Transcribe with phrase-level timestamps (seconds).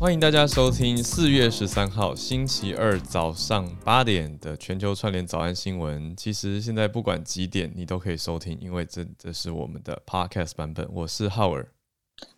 [0.00, 6.16] 欢迎大家收听四月十三号星期二早上八点的全球串联早安新闻。
[6.16, 10.88] 其实现在不管几点，你都可以收听，因为这这是我们的 podcast 版本。
[10.90, 11.68] 我是浩尔，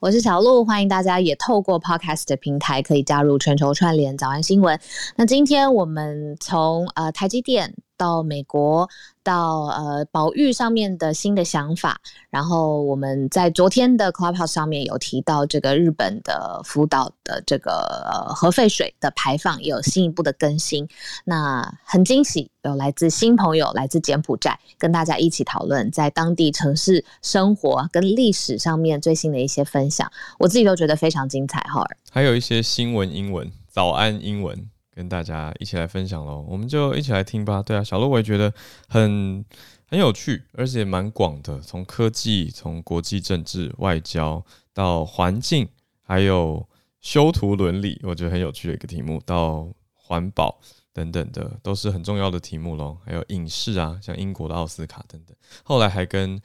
[0.01, 4.77] 我是小鹿，欢迎大家也透过 podcast 的平台可以加入全球串联早安新闻。
[5.15, 7.73] 那今天我们从呃台积电。
[8.03, 8.89] 到美国，
[9.23, 20.89] 到呃保育上面的新的想法，然后我们在昨天的 Clubhouse 上面有提到这个日本的福岛的这个核废水的排放也有进一步的更新，
[21.25, 31.87] 那很惊喜，有来自新朋友，来自柬埔寨，跟大家一起讨论在当地城市生活跟历史上面最新的一些分享，我自己都觉得非常精彩哈。
[32.11, 34.72] 还有一些新闻英文，早安英文。
[34.95, 37.63] 跟大家一起来分享喽，我们就一起来听吧。
[37.63, 38.53] 对啊，小鹿我也觉得
[38.89, 39.45] 很
[39.87, 44.45] 很有趣，而且蛮广的，从科技、从国际政治、外交
[44.75, 45.67] 到环境，
[46.03, 46.69] 还有
[47.01, 50.61] 修图伦理，我觉得很有趣的一个题目，到环保
[50.93, 52.99] 等等的，都是很重要的题目喽。
[53.05, 55.35] 还有影视啊，像英国的奥斯卡等等。
[55.65, 56.39] 后来还跟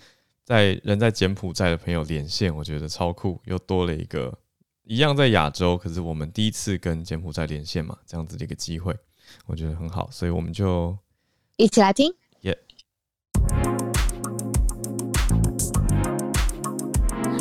[0.45, 4.33] 在人在柬埔寨的朋友连线，我觉得超酷，又多了一个。
[4.89, 8.95] 一样在亚洲，可是我们第一次跟柬埔寨连线嘛，这样子的一个机会，
[9.45, 10.97] 我觉得很好，所以我们就
[11.57, 12.09] 一起来听。
[12.43, 12.57] 耶！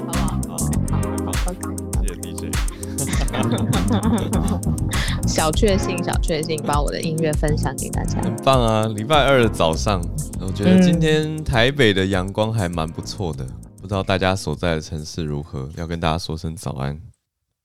[0.07, 0.27] 好不好？
[0.27, 0.59] 好，
[1.25, 1.55] 好，好，
[2.03, 2.51] 谢谢 DJ。
[5.31, 8.21] 小确幸，小确幸，把我的音乐分享给大家。
[8.23, 8.89] 很棒啊！
[8.89, 10.03] 礼拜二的早上，
[10.41, 15.71] 我觉得今天台北的阳光还蛮不错的，嗯，不知道大家所在的城市如何？
[15.77, 17.01] 要跟大家说声早安。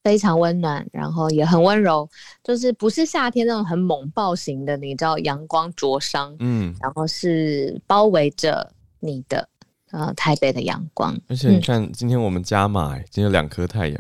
[0.04, 2.08] 非常温暖，然后也很温柔，
[2.44, 9.48] 就是不是夏天那种很猛暴型的，你知道阳光灼伤，嗯，然后是包围着你的，
[9.92, 11.16] 呃，台北的阳光。
[11.28, 14.00] 而且你看，今天我们加码，今天有两颗太阳，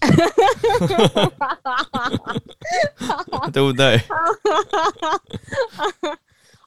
[3.52, 4.00] 对不对？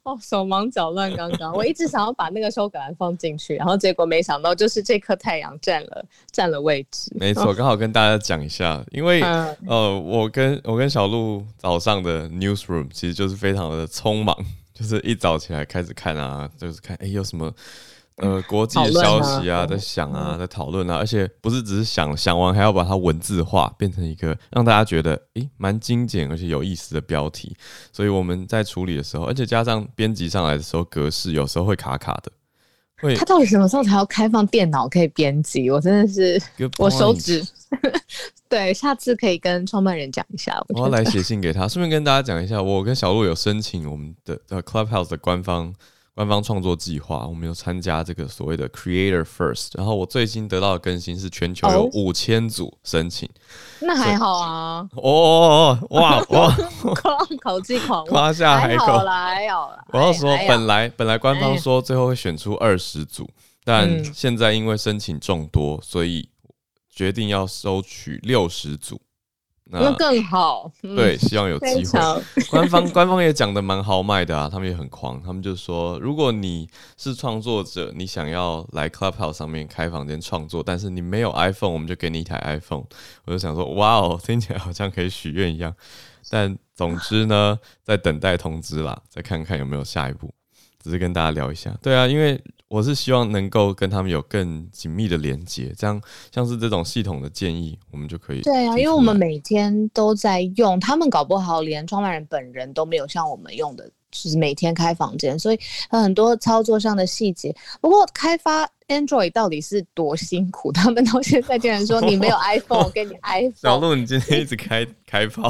[0.04, 7.12] 哦，手忙脚乱，刚刚我一直想要把那个修格兰放进去，然后结果没想到就是这颗太阳占了占了位置。
[7.20, 14.36] 没错， 刚好跟大家讲一下，因为、嗯、呃，我跟我跟小鹿早上的 newsroom 其实就是非常的匆忙，
[14.74, 17.54] 就是一早起来开始看啊，就是看哎有什么。
[18.22, 27.58] 呃，国际消息啊，在想啊，在讨论啊，而且不是只是想想完，还要把它文字化，变成一个让大家觉得诶蛮精简而且有意思的标题。
[27.92, 32.32] 所以我们在处理的时候，而且加上编辑上来的时候，格式有时候会卡卡的。
[33.02, 35.72] 会，他到底什么时候才要开放电脑可以编辑？
[35.72, 36.40] 我真的是，
[36.78, 37.44] 我手指。
[38.48, 40.64] 对，下次可以跟创办人讲一下。
[40.70, 45.74] 我，我要来写信给他，顺便跟大家讲一下，我跟小鹿有申请我们的呃 Clubhouse 的官方。
[46.22, 53.34] 官方创作计划，我们有参加这个所谓的 Creator First，然后我最新得到的更新是全球有五千组申请，哦，
[53.80, 54.88] 那还好啊。
[54.98, 56.56] 哦，哇哇，
[57.42, 59.84] 口气狂，夸下海口，还来好了。
[59.88, 63.28] 我要说，本来本来官方说最后会选出二十组，
[63.64, 66.30] 但现在因为申请众多，所以
[66.88, 69.02] 决定要收取六十组。
[69.72, 72.22] 那，更好，对，希望有机会。
[72.50, 76.68] 官方官方也讲的蛮豪迈的啊，他们也很狂，他们就说，如果你
[76.98, 82.84] 是创作者，你想要来 Clubhouse 上面开房间创作，但是你没有 iPhone，我们就给你一台 iPhone。
[83.26, 85.74] 我就想说，哇哦，听起来好像可以许愿一样。
[86.30, 90.34] 但总之呢， 在等待通知啦，再看看有没有下一步。
[90.84, 92.44] 只是跟大家聊一下，对啊，因为。
[92.72, 96.02] 我是希望能够跟他们有更紧密的连接，这样
[96.34, 98.40] 像是这种系统的建议，我们就可以。
[98.44, 107.56] 对啊，因为我们每天都在用，他们搞不好连创办人本人都没有像我们用的，就是每天开房间，所以很多操作上的细节。
[107.80, 108.70] 不过开发。
[108.88, 110.70] Android 到底是多辛苦？
[110.70, 113.54] 他们到现在竟然说你没有 iPhone，我给你 iPhone。
[113.56, 115.50] 小鹿，你今天一直开开炮？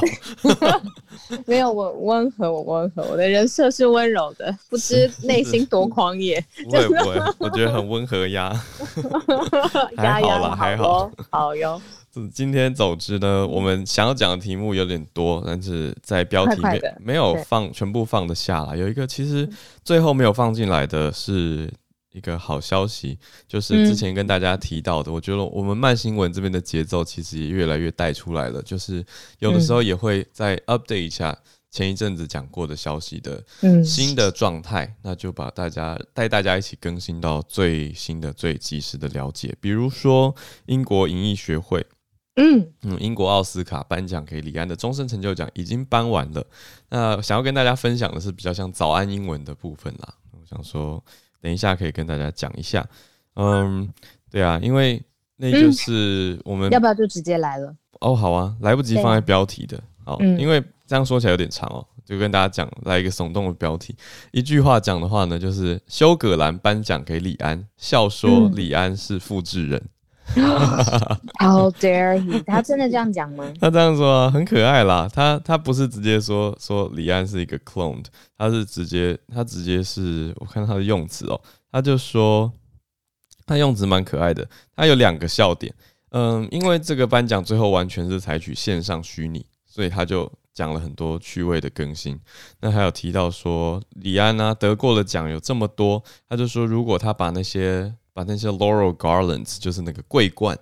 [1.47, 6.39] 没有，我温和，我温和，我的人设是温柔的，不知内心多狂野。
[6.65, 8.53] 不会不会，我觉得很温和呀。
[9.97, 11.11] 还好啦，还好。
[11.31, 11.81] 好哟。
[12.33, 18.75] 今天总之呢，我们想要讲的题目有点多，但是在标题里面没有放全部放得下来。
[18.75, 19.49] 有一个其实
[19.83, 21.71] 最后没有放进来的是。
[22.13, 23.17] 一个好消息，
[23.47, 29.01] 就是之前跟大家提到的，嗯、我觉得我们慢新闻这边的节奏其实也越来越带出来了，就是
[29.39, 31.33] 有的时候也会再 update 一下
[31.69, 33.41] 前一阵子讲过的消息的
[33.81, 39.55] 新的状态，嗯、那就把大家带大家一起更新到最新的、最及时的了解。
[39.61, 40.35] 比如说
[40.65, 41.85] 英国影艺学会，
[42.35, 46.45] 嗯嗯，英国奥斯卡颁奖给李安的终身成就奖已经颁完了，
[46.89, 51.03] 那想要跟大家分享的是比较像早安英文的部分啦，我想说。
[51.43, 52.87] 等一下可以跟大家讲一下，
[53.33, 53.91] 嗯，
[54.29, 55.01] 对啊，因为
[55.37, 57.75] 那就是我们、嗯、要不要就直接来了？
[57.99, 63.95] 哦，好啊，来不及放在标题的，好，嗯、因为这样说起来有点长哦，就跟大家讲来一个耸动的标题，
[64.29, 69.81] 一句话讲的话呢，就是休葛兰颁奖给李安，笑说李安是复制人。
[69.83, 69.89] 嗯、
[71.39, 72.43] How dare he？
[72.43, 73.51] 他真的这样讲吗？
[73.59, 75.09] 他这样说啊，很可爱啦。
[75.13, 78.05] 他他不是直接说说李安是一个 cloned，
[78.37, 81.41] 他是直接他直接是我看他的用词哦，
[81.71, 82.51] 他就说
[83.45, 85.73] 他用词蛮可爱的，他有两个笑点。
[86.11, 92.19] 嗯，因为这个颁奖最后完全是采取线上虚拟，所以他就讲了很多趣味的更新。
[92.59, 100.57] 那还有提到说，李安呢、啊、得过的奖有这么多，他就说如果他把那些把那些 laurel garlands，就是那个桂冠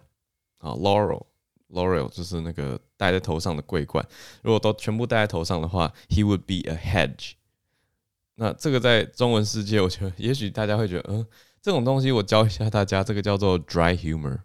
[0.60, 1.24] 啊，laurel
[1.69, 4.06] laurel 就是那个戴在头上的桂冠，
[4.42, 7.34] 如果都全部戴在头上的话，he would be a hedge。
[8.36, 11.25] 那这个在中文世界，我觉得也许大家会觉得，嗯，
[11.62, 14.40] 这种东西我教一下大家，这个叫做 dry humor。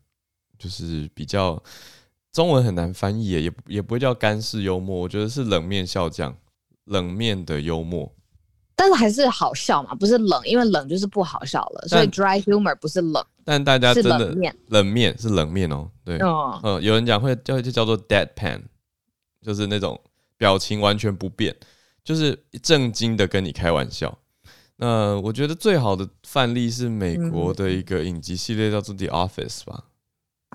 [0.57, 1.61] 就是比较
[2.33, 6.35] 中文很难翻译，也也不会叫干式幽默，我觉得是冷面笑匠，
[6.85, 8.15] 冷面的幽默，
[8.77, 18.61] 但是还是好笑嘛，不是冷，因为冷就是不好笑了，所以 dry humor 不是冷，但大家真的冷面，冷面是冷面哦，对，嗯，嗯，有人讲会叫就叫做 deadpan，
[19.43, 20.01] 就是那种
[20.37, 21.55] 表情完全不变，
[22.03, 24.19] 就是正经的跟你开玩笑。
[24.77, 29.85] 那我觉得最好的范例是美国的一个影集系列叫做 The Office 吧。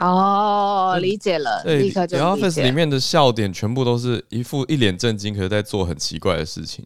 [0.02, 2.18] 哦，理解了，对立刻就。
[2.18, 6.86] The Office 里面的笑点全部都是一副一脸正经，可是在做很奇怪的事情，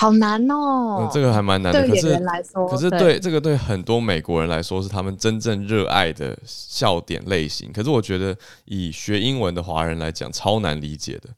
[0.00, 1.00] 好难哦。
[1.00, 1.86] 嗯，这个还蛮难的。
[1.86, 7.70] 对演员来说，可是可是对这个对很多美国人来说是他们真正热爱的笑点类型。
[7.70, 11.28] 可是我觉得以学英文的华人来讲，超难理解的。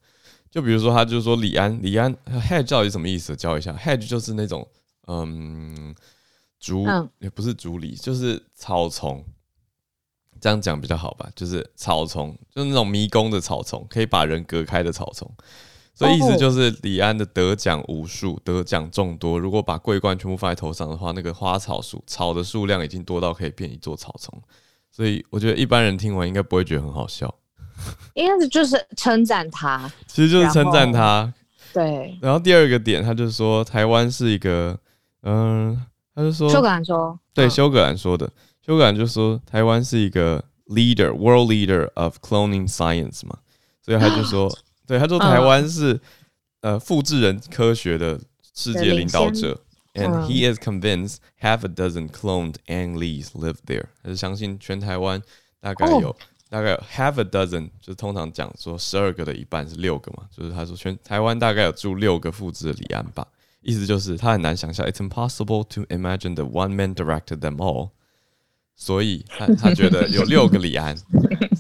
[0.49, 3.35] 就比如说，他就是说李安，李安 hedge 到底什么意思？
[3.35, 4.65] 教一下，hedge 就是那种
[5.09, 5.93] 嗯
[6.61, 6.87] 竹，
[7.19, 9.25] 也不是竹篱，就是草丛。
[10.41, 15.29] 这样讲比较好吧，就是草丛，就是那种迷宫的草丛，可以把人隔开的草丛。
[15.95, 19.39] 所以意思就是李安的得奖无数，得奖众多。
[19.39, 24.43] 如果把桂冠全部放在头上的话，那个花草树草的数量已经多到可以变一座草丛。
[24.91, 27.35] 所以我觉得一般人听完应该不会觉得很好笑，
[28.15, 31.33] 应该是就是称赞他， 其实就是称赞他。
[31.73, 32.19] 对。
[32.21, 34.79] 然后第二个点，他就说台湾是一个，
[35.23, 35.79] 嗯，
[36.15, 38.31] 他就说修格兰说，对，修格兰说的。
[38.65, 43.39] 修格兰就说台湾是一个 leader，world leader of cloning science 嘛，
[43.85, 44.49] 所以他就说，
[44.87, 46.01] 对，他说台湾是
[46.61, 48.21] 呃复制人科学的
[48.55, 49.61] 世界领导者
[49.95, 55.23] ，and he is convinced half a dozen cloned Ang Lees live there，他是相信全台湾
[55.61, 56.15] 大概有
[56.49, 63.27] 大概有 half a dozen，就是通常讲说十二个的一半是六个嘛，就是他说全台湾大概有住六个复制的李安吧，
[63.61, 67.91] 意思就是他很难想象，it's impossible to imagine the one man directed them all。
[68.75, 70.97] 所以他他觉得有六个李安，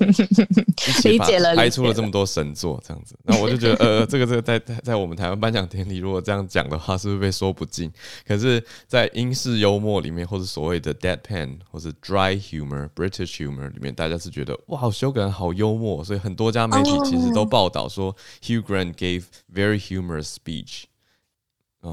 [0.07, 7.91] 理解了，拍出了这么多神作，这样子，那我就觉得，呃，这个这个在在我们台湾颁奖典礼，如果这样讲的话，是不是被说不尽？
[8.27, 20.85] 可是，在英式幽默里面，或者所谓的 deadpan 或是 dry humor、British humor 里面，大家是觉得哇，休葛兰好幽默，所以很多家媒体其实都报道说，Hugh Grant gave very humorous speech。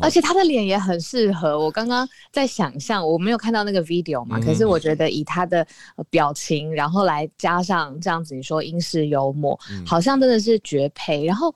[0.02, 1.72] 而且他的脸也很适合我。
[1.72, 5.66] 刚刚在想象，我没有看到那个 video 嘛，可是我觉得以他的
[6.10, 11.26] 表情，然后来加上这样子，你说英式幽默，好像真的是绝配。
[11.26, 11.54] 然后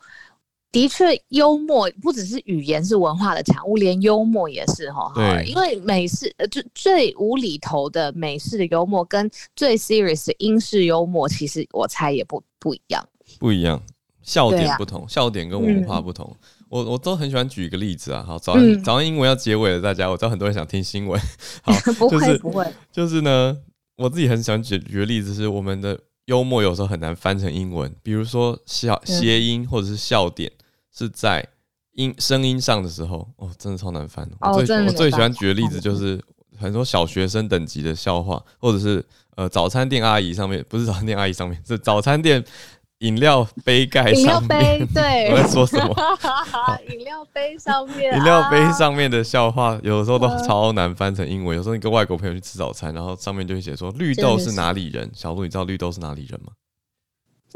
[0.72, 5.12] 的确，幽默不只是语言是文化的产物，连幽默也是哈。
[5.14, 13.08] 对，因为美式呃，就最无厘头的美式的幽默，跟最 serious 的英式幽默，其实我猜也不不一样。
[13.38, 13.80] 不一样，
[14.24, 16.36] 笑点不同，笑点跟文化不同。
[16.74, 21.22] 我我都很喜欢举一个例子啊，好，早安早上英文要结尾了，大家，我知道很多人想听新闻，
[21.62, 23.56] 好， 不会不会，就是呢，
[23.96, 30.52] 我自己很喜欢举举个例子，是我们的幽默有时候很难翻成英文，比如说笑谐音或者是笑点
[30.92, 31.48] 是在
[31.92, 34.28] 音声音上的时候，哦，真的超难翻。
[34.40, 36.20] 哦我最我最喜欢举的例子就是
[36.58, 42.44] 很多小学生等级的笑话，或者是呃早餐店阿姨上面，不是早餐店阿姨上面，是早餐店。
[43.04, 45.94] 饮料杯盖上面，对， 我在说什么？
[46.90, 51.56] 饮料杯上面，饮料杯上面的笑话，有的时候都超难翻成英文。
[51.56, 55.12] 有时候你跟外国朋友去吃早餐，然后上面就会写说绿豆是哪里人？
[55.14, 56.54] 小鹿，你知道绿豆是哪里人吗？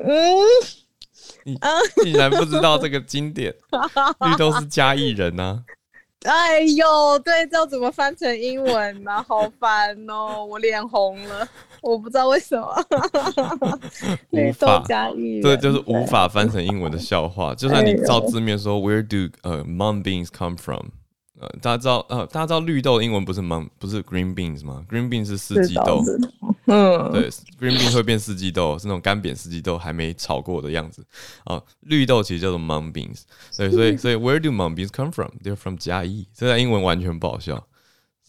[0.04, 1.56] 嗯，
[2.04, 3.54] 你竟然不知道这个经典？
[4.30, 5.64] 绿豆是嘉义人呐。
[6.24, 9.24] 哎呦，对，这怎么翻成英文呢？
[9.28, 11.48] 好烦哦，我脸红了，
[11.82, 12.86] 我不知道为什么。
[14.32, 17.54] 无法加一，对就是无法翻成英文的笑话。
[17.56, 20.88] 就算你照字面说，Where do 呃 mung beans come from？
[21.40, 26.04] 呃大家知道呃，大家知道绿豆英文不是 mung，不是 green beans 吗？Green beans 是四季豆。
[26.68, 31.04] 嗯， 对，green bean 会变四季豆，是那种干煸四季豆还没炒过的样子。
[31.46, 33.22] 啊，绿豆其实叫做 mung beans。
[33.58, 36.28] 对，所以所以 where do mung beans come from？They're from 嘉义。
[36.36, 37.66] 这段英文完全不好笑。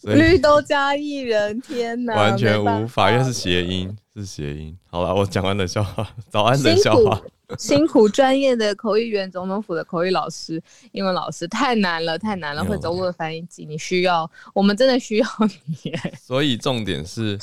[0.03, 4.77] 绿豆加一人，天哪，完全无法，因为是谐音，是谐音。
[4.89, 7.21] 好了，我讲完了笑话，早安的笑话。
[7.57, 12.63] 辛苦专业的口译员，总统府的口译老师，英文老师太难了，太难了。
[12.63, 15.27] 会走路的翻译机，你需要，我们真的需要
[15.65, 15.91] 你。
[16.21, 17.37] 所以重点是，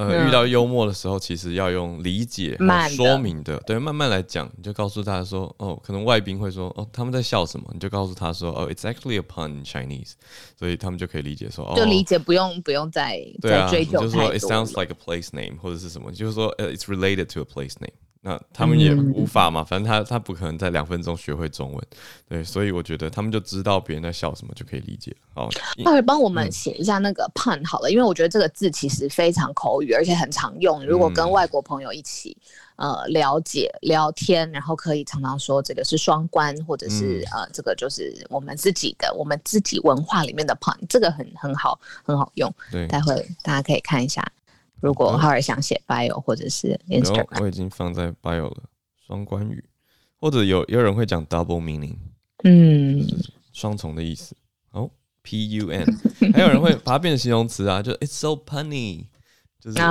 [0.00, 2.56] 呃，遇到幽默的时候，其实要用理解、
[2.96, 4.50] 说明的，对，慢慢来讲。
[4.56, 7.68] 你就告诉他说，哦，可能外宾会说，哦，他们在笑什么？
[7.72, 10.12] 你就告诉他说，哦，it's actually a pun in Chinese，
[10.58, 14.00] 所以他们就可以理解说，哦，就理解，不用不用再再追究。
[14.00, 17.92] 就是说，it sounds like a place name，或者是什么，就是说，呃，it's related to a place name。
[18.22, 21.82] 那他们也无法嘛，反正他他不可能在两分钟学会中文，
[22.28, 25.16] 对，所以我觉得他们就知道别人在笑什么就可以理解。
[25.32, 25.48] 好，
[25.82, 30.84] 待会帮我们写一下那个 pun 好了，因为我觉得这个字其实非常口语，而且很常用。
[30.84, 32.36] 如果跟外国朋友一起
[32.76, 42.52] 呃了解聊天，然后可以常常说这个是双关，或者是呃这个就是我们自己的我们自己文化里面的 pun，这个很很好很好用。
[42.70, 44.22] 对，待会大家可以看一下。
[44.80, 48.62] 如果浩尔想写 bio 或者是 Instagram，我已经放在 bio 了。
[49.06, 49.64] 双关语，
[50.20, 51.96] 或者有有人会讲 double meaning，
[52.44, 53.04] 嗯，
[53.52, 54.36] 双重的意思。
[54.70, 54.88] 哦
[55.22, 55.84] ，P U N，
[56.32, 59.06] 还有人会把它变成形容词啊，就 It's so punny，
[59.58, 59.82] 就是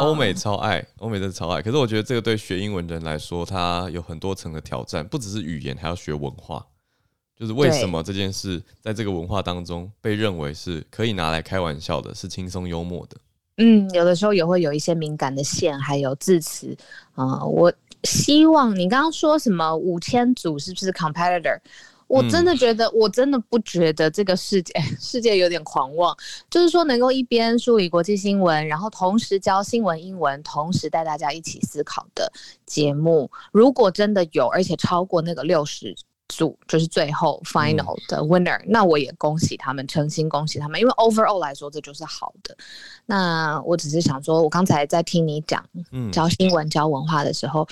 [0.00, 1.60] 欧美超爱，欧美真的超爱。
[1.60, 6.66] 可是我觉得这个对学英文的人来说，它有很多层的挑战，不只是语言，还要学文化。
[7.36, 13.16] 就是为什么这件事在这个文化当中被认为是可以拿来开玩笑的，是轻松幽默的。
[13.58, 16.76] 嗯，有的时候也会有一些敏感的线，还有字词
[17.14, 17.46] 啊、呃。
[17.46, 17.72] 我
[18.04, 21.58] 希望你刚刚说什么五千组是不是 competitor？
[22.06, 26.16] 我真的觉得，嗯、我真的不觉得这个世界 世界有点狂妄，
[26.48, 32.32] 就是说能够一边梳理国际新闻，然后同时教新闻英文，同时带大家一起思考的
[32.64, 35.94] 节目，如果真的有，而且超过那个六十。
[36.28, 42.56] 组就是最后 final 的 winner，、嗯、那我也恭喜他们，诚心恭喜他们，因为 overall 来说这就是好的。
[43.06, 45.64] 那我只是想说，我刚才在听你讲
[46.12, 47.66] 教新闻、教文化的时候。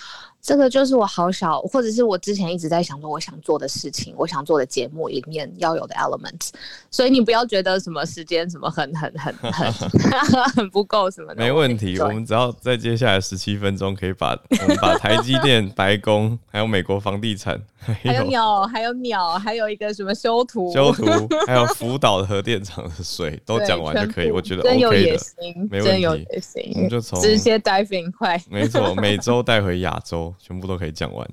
[0.46, 6.50] 这个就是我好小，或者是我之前一直在想说，我想做的事情，我想做的节目里面要有的 elements。
[6.88, 9.72] 所以你不要觉得什么时间什么很很很很
[10.54, 11.42] 很不够什么的。
[11.42, 21.04] 没问题，我们只要在接下来十七分钟可以把我们把台积电、白宫，还有美国房地产，还有鸟，还有鸟，还有一个什么修图，修图，
[21.48, 24.30] 还有福岛的核电厂的水都讲完就可以。
[24.30, 26.72] 我觉得 OK 的，真有野心，没问题，真有野心。
[26.76, 30.32] 我们就从直接 dive in 快，没错，美洲带回亚洲。
[30.38, 31.28] 全部都可以讲完，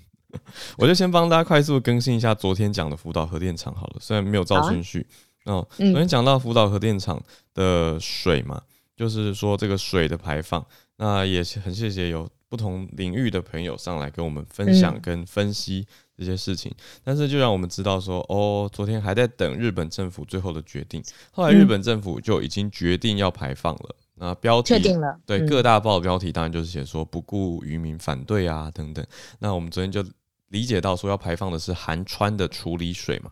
[0.78, 5.06] 我就先帮大家快速更新一下昨天讲的福岛核电厂好了，虽然没有照顺序。
[5.44, 5.66] 哦。
[5.76, 7.22] 昨天讲到福岛核电厂
[7.54, 8.60] 的水嘛，
[8.96, 10.64] 就是说这个水的排放，
[10.96, 16.74] 那也很谢谢有不同领域的朋友上来跟我们分享跟分析这些事情，
[17.04, 23.96] 但是就让我们知道说，哦，昨天还在等日本政府最后的决定，后来日本政府就已经决定要排放了。
[24.18, 29.04] 那标题定了对各大报的标题当然就是写说不顾渔民反对啊等等。
[29.38, 30.04] 那我们昨天就
[30.48, 33.30] 理解到说要排放的是寒川的处理水嘛。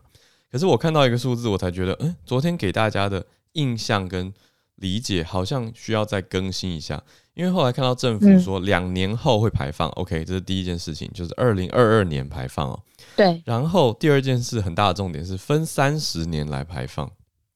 [0.51, 4.33] 可是我看到一个数字，我才觉得，嗯，昨天给大家的印象跟
[4.75, 7.01] 理解好像需要再更新一下。
[7.33, 12.79] 因为后来看到政府说两年后会排放，OK，这是第一件事情，就是二零二二年排放哦。
[13.17, 13.41] 对。
[13.43, 17.11] 然后第二件事很大的重点是分三十年来排放。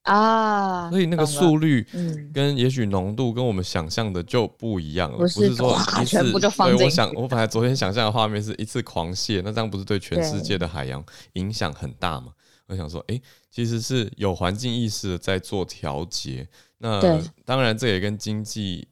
[0.09, 1.85] 啊，所以那个速率，
[2.33, 5.17] 跟也许浓度跟我们想象的就不一样了。
[5.19, 12.33] 不是说一次，对，我想我本来昨天想象的画面是一次狂泻，那这样不是对全世界的海洋影响很大吗？
[12.65, 16.47] 我想说，哎，其实是有环境意识的在做调节。
[16.79, 16.99] 那
[17.45, 18.87] 当然，这也跟经济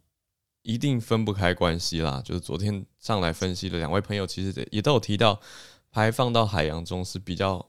[0.62, 2.22] 一定分不开关系啦。
[2.24, 5.40] 就是昨天上来分析的两位朋友，其实也都有提到，
[5.90, 7.68] 排放到海洋中是比较。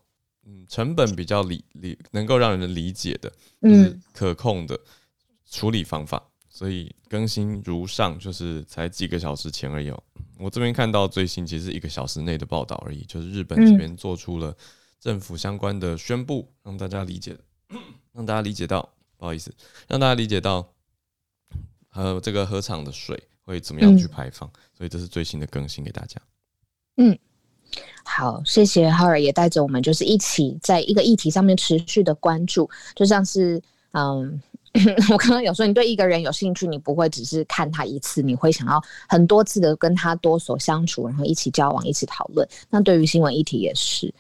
[0.50, 4.80] 嗯，成本比较理理能够让人理解的，嗯，可控的
[5.44, 10.02] 处理方法，所以更新如上，就是才几个小时前而已哦。
[10.38, 14.56] 我这边看到最新，其实一个小时内的报道而已，就是日本这边做出了
[14.98, 17.36] 政府相关的宣布，让大家理解，
[18.12, 19.54] 让大家理解到，不好意思，
[19.86, 20.72] 让大家理解到，
[21.92, 26.18] 呃，这个河场的水会怎么样去排放，所以这是最新的更新给大家。
[26.96, 27.18] 嗯。
[28.04, 33.60] 好，谢谢哈尔也带着我们，就是一起在一个议题上面持续的关注，就像是
[33.92, 34.40] 嗯，
[35.10, 42.48] 我刚刚有说，你对一个人有兴趣，你不会只是看他一次，你会想要很多次的跟他多所相处，然后一起交往，一起讨论。
[42.70, 44.12] 那对于新闻议题也是。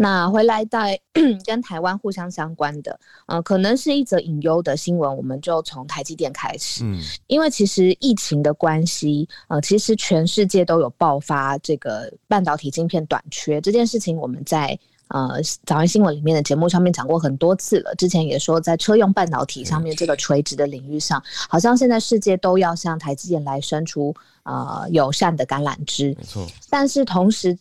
[0.00, 0.98] 那回来在
[1.44, 6.84] 跟台湾互相相关的，呃，可能是一则隐忧的新闻，我们就从台积电开始。
[6.84, 14.78] 嗯，因为其实疫情的关系，呃，其实全世界都有爆发这个半导体晶片短缺这件事情，我们在。
[15.10, 17.94] 呃，早安新闻里面的节目上面讲过很多次了。
[17.94, 26.14] 之前也说，在车用半导体上面这个垂直的领域上，好像现在世界都要向台积电来伸出呃友善的橄榄枝。
[26.18, 26.46] 没错。
[26.68, 27.56] 但是同时，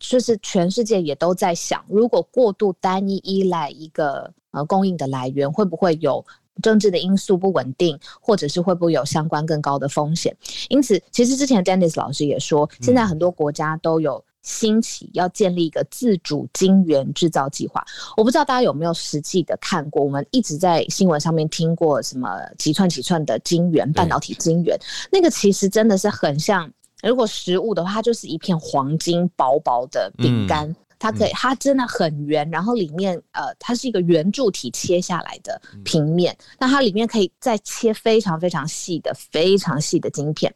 [0.00, 6.24] 就是全世界也都在想，如果过度单一依赖一个呃供应的来源，会不会有
[6.60, 10.36] 政治的因素不稳定，或者是会不会有相关更高的风险？
[10.68, 14.24] 因此，其实之前 Dennis 老师也说，现在很多国家都有。
[14.42, 17.84] 兴起要建立一个自主晶圆制造计划，
[18.16, 20.02] 我不知道大家有没有实际的看过。
[20.02, 22.26] 我们一直在新闻上面听过什么
[22.56, 24.74] 几串几串的晶圆，半导体晶圆，
[25.12, 30.68] 那个其实真的是很像，如果食物的话，它就是一片黄金薄薄的饼干。
[30.68, 40.54] 嗯它可以，它真的很圆，然后里面呃，它是一个圆柱体切下来的平面，那它里面可以再切非常非常细的、非常细的晶片，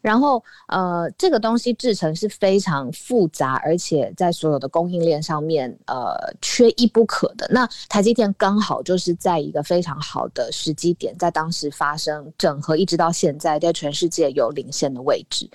[0.00, 7.48] 然后呃，这个东西制成是非常复杂，而且在所有的供应链上面呃，缺一不可的。
[7.50, 15.50] 那台积电刚好就是在一个非常好的时机点，在当时发生整合，一直到现在，在全世界有领先的位置。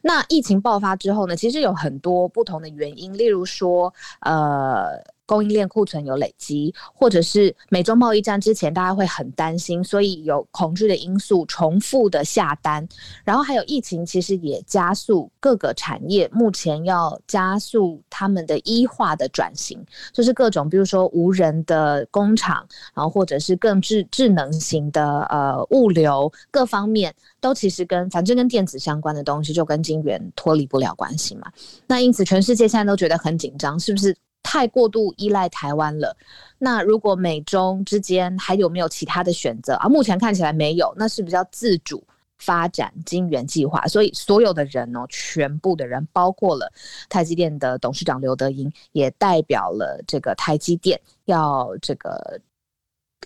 [0.00, 3.73] 那疫情爆发之后呢，其实有很多不同的原因，例如说。
[4.20, 5.13] 呃。
[5.26, 12.86] 供应链库存有累积，或者是美中贸易战之前，大家会很担心，所以有恐惧的因素重复的下单，
[13.24, 31.50] 然后还有疫情，其实也加速各个产业目前要加速他们的医化的转型，就是各种比如说无人的工厂，然后或者是更智智能型的呃物流各方面，都其实跟反正跟电子相关的东西，就跟晶圆脱离不了关系嘛。
[31.86, 34.14] 那因此全世界现在都觉得很紧张，是不是？
[34.44, 36.14] 太过度依赖台湾了，
[36.58, 39.88] 那如果美中之间还有没有其他的选择啊？
[39.88, 42.04] 目前看起来没有，那是不是要自主
[42.38, 43.84] 发展晶圆计划？
[43.86, 46.70] 所以所有的人哦，全部的人，包括了
[47.08, 52.38] 台积电的董事长刘德英，也代表了这个台积电要这个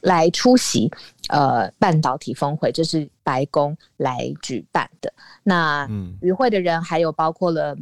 [0.02, 0.90] 来出席
[1.28, 5.12] 呃半导体峰会，这是白宫来举办的。
[5.42, 5.86] 那
[6.22, 7.76] 与会的人还有包括了。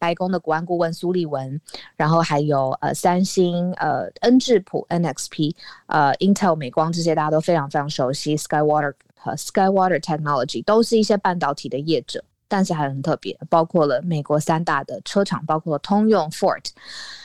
[0.00, 1.60] 白宫的国安顾问苏利文，
[1.94, 5.54] 然后还有呃三星、呃恩智浦、NXP、
[5.86, 16.64] 呃 Intel、美光这些大家都非常非常熟悉，Skywater 和 Skywater Technology 都是一些半导体的业者，但是还很特别，包括了美国三大的车厂，包括了通用 Ford，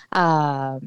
[0.09, 0.77] 呃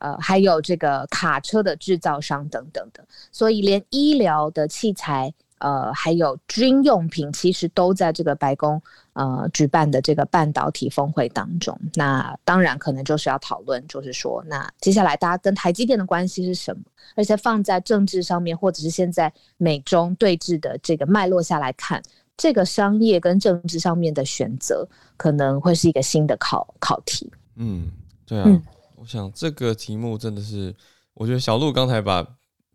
[0.00, 5.32] 呃还有这个卡车的制造商等等的，所以连医疗的器材。
[5.62, 8.82] 呃，还有军用品，其实都在这个白宫
[9.14, 11.78] 呃举办的这个半导体峰会当中。
[11.94, 16.82] 那当然可能就是要讨论，就是说，那接下来大家跟台积电的关系是什么？
[17.14, 22.02] 而且放在政治上面，或者是现在美中对峙的这个脉络下来看，
[22.36, 27.30] 这个商业跟政治上面的选择，可能会是一个新的考考题。
[27.56, 27.90] 嗯，
[28.26, 28.62] 对啊，嗯、
[28.96, 30.74] 我想这个题目真的是，
[31.14, 32.26] 我觉得小鹿刚才把。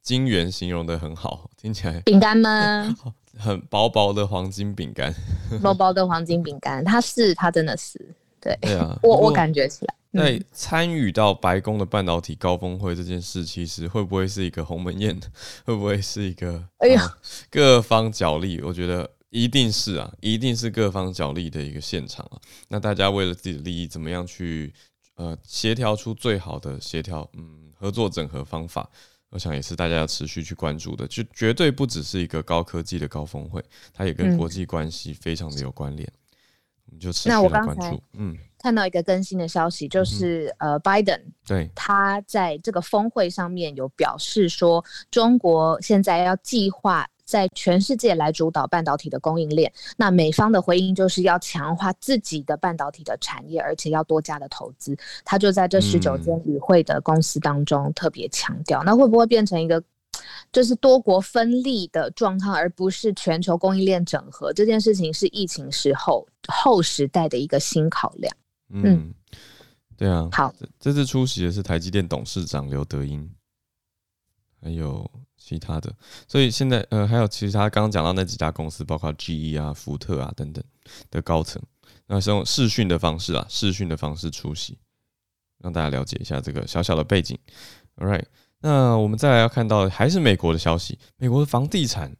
[0.07, 2.95] 晶圆形容的很好，听起来饼干吗？
[3.37, 5.13] 很薄薄的黄金饼干，
[5.61, 7.99] 薄薄的黄金饼干，它是它真的是
[8.39, 8.57] 对。
[8.61, 15.13] 对啊， 我我感觉起来，那参与到白宫的半导体高峰会这件事，其实会不会是一个鸿门宴？
[15.65, 17.11] 会不会是一个哎呀、呃、
[17.51, 18.61] 各方角力？
[18.61, 22.39] 我觉得一定是啊，一定是各方角力的一个现场啊。
[22.69, 24.73] 那大家为了自己的利益，怎么样去
[25.17, 28.89] 呃协调出最好的协调嗯合作整合方法？
[29.29, 33.63] 我想也是大家要持续去关注的，就绝对不只是一个高科技的高峰会，
[33.93, 36.07] 它也跟国际关系非常的有关联。
[36.07, 36.17] 嗯、
[36.85, 38.01] 我们就持续来关注。
[38.13, 47.07] 嗯，看到一个更新的消息，就是、嗯、呃，拜登对他在这个峰会上面有表示说，中国现在要计划。
[47.27, 54.97] 在全世界来主导半导体的供应链，那美方的回应就是要强化自己的半导体的产业，而且要多加的投资。
[55.25, 59.83] 他就在这十九间与会的公司当中特别强调，那会不会变成一个
[60.53, 64.53] 就是多国分立的状况，而不是全球供应链整合？
[64.53, 68.33] 这件事情是疫情时候后时代的一个新考量。
[68.69, 69.13] 嗯，嗯
[69.97, 70.29] 对啊。
[70.31, 73.29] 好，这次出席的是台积电董事长刘德英，
[74.63, 75.05] 还有。
[75.47, 75.89] 其他的，
[76.27, 80.62] 所以现在呃还有其他刚刚讲到那几家公司，包括 GE 啊、福特啊等等
[81.10, 81.62] 的高层，
[82.07, 84.77] 那是用视讯的方式啊，视讯的方式出席，
[85.60, 87.39] 让大家了解一下这个小小的背景。
[87.95, 88.25] All right，
[88.60, 92.13] 那我们再来要看到还是美国的消息，美国的房地产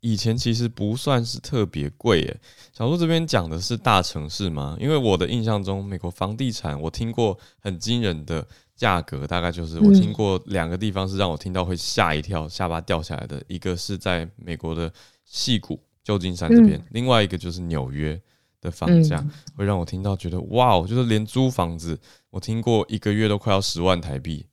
[0.00, 2.40] 以前其实不算是特别贵耶。
[2.72, 4.74] 小鹿这边讲的是大城市吗？
[4.80, 8.46] 因为我的印象中，美国房地产我听过很惊人的
[8.84, 14.92] 价格，大概就是我听过两个地方是让我听到会吓一跳、下巴掉下来的，一个是在美国的
[15.24, 18.20] 戏谷旧金山这边，另外一个就是纽约
[18.60, 19.24] 的房价
[19.56, 24.46] 会让我听到觉得哇，哦，就是连租房子我听过一个月都快要十万台币。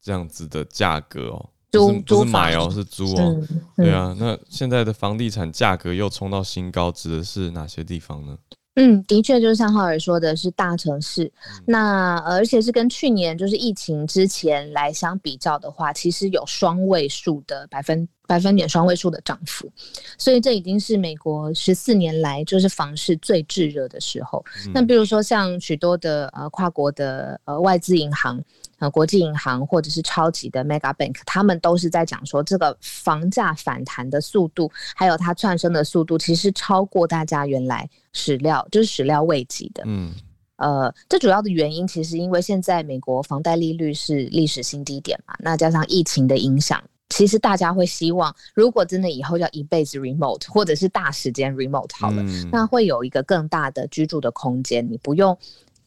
[0.00, 3.46] 这样子的价格哦，租不是买哦，是租哦。
[3.76, 8.38] 对啊，那现在的房地产价格又冲到新高，指的是哪些地方呢？
[8.80, 11.24] 嗯，的确就是像浩尔说的，是大城市。
[11.24, 19.68] 嗯、那而且是跟去年就是疫情之前来相比较的话，其实有双位数的百分百分点双位数的涨幅，
[20.16, 24.44] 所以这已经是美国十四年来就是房市最炙热的时候。
[24.66, 28.40] 嗯、那比如说像许多的呃跨国的呃外资银行。
[28.80, 39.82] 呃，国际银行或者是超级的 Mega Bank，他们都是在讲说，这个房价反弹的速度，还有它窜升的速度，其实超过大家原来始料，就是始料未及的。
[39.84, 40.14] 嗯，
[40.58, 55.36] 呃，这主要的原因其实因为现在美国房贷利率是历史新低点嘛，那加上疫情的影响，其实大家会希望，如果真的以后要一辈子 remote 或者是大时间 remote 好了，嗯、那会有一个更大的居住的空间，你不用。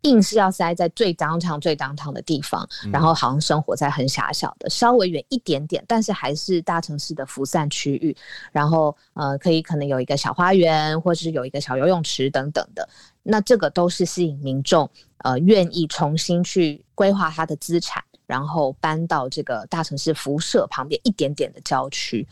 [0.03, 8.17] 硬是要塞在最 downtown 最 downtown 的地方，然后好像生活在很狭小的，稍微远一点点，但是还是大城市的辐散区域。
[8.51, 12.89] 然后呃，可以可能有一个小花园，或是有一个小游泳池等等的。
[13.21, 22.25] 那这个都是吸引民众呃愿意重新去规划他的资产，然后搬到这个大城市辐射旁边一点点的郊区。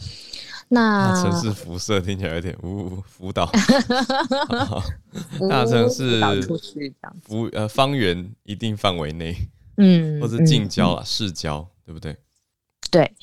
[0.69, 3.51] 那大城市辐射听起来有点呜呜，辅导。
[5.49, 6.21] 大城市
[7.21, 9.35] 辅呃方圆一定范围内，
[9.75, 12.15] 嗯，或者近郊啊市郊，对不对？
[12.89, 13.13] 对，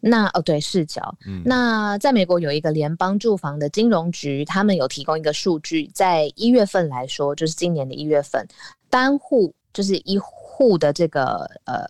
[0.00, 1.02] 那哦对市郊。
[1.26, 8.48] 嗯，那在美国有一个联邦住房的金融局，他们有提供一个数据，在一月份来说，就是今年的一月份，
[8.88, 11.84] 单户就是一户的这个呃。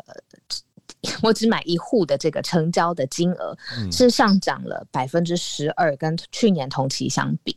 [1.23, 3.57] 我只买一户的这个成交的金额
[3.91, 7.57] 是上涨了百分之十二，跟去年同期相比，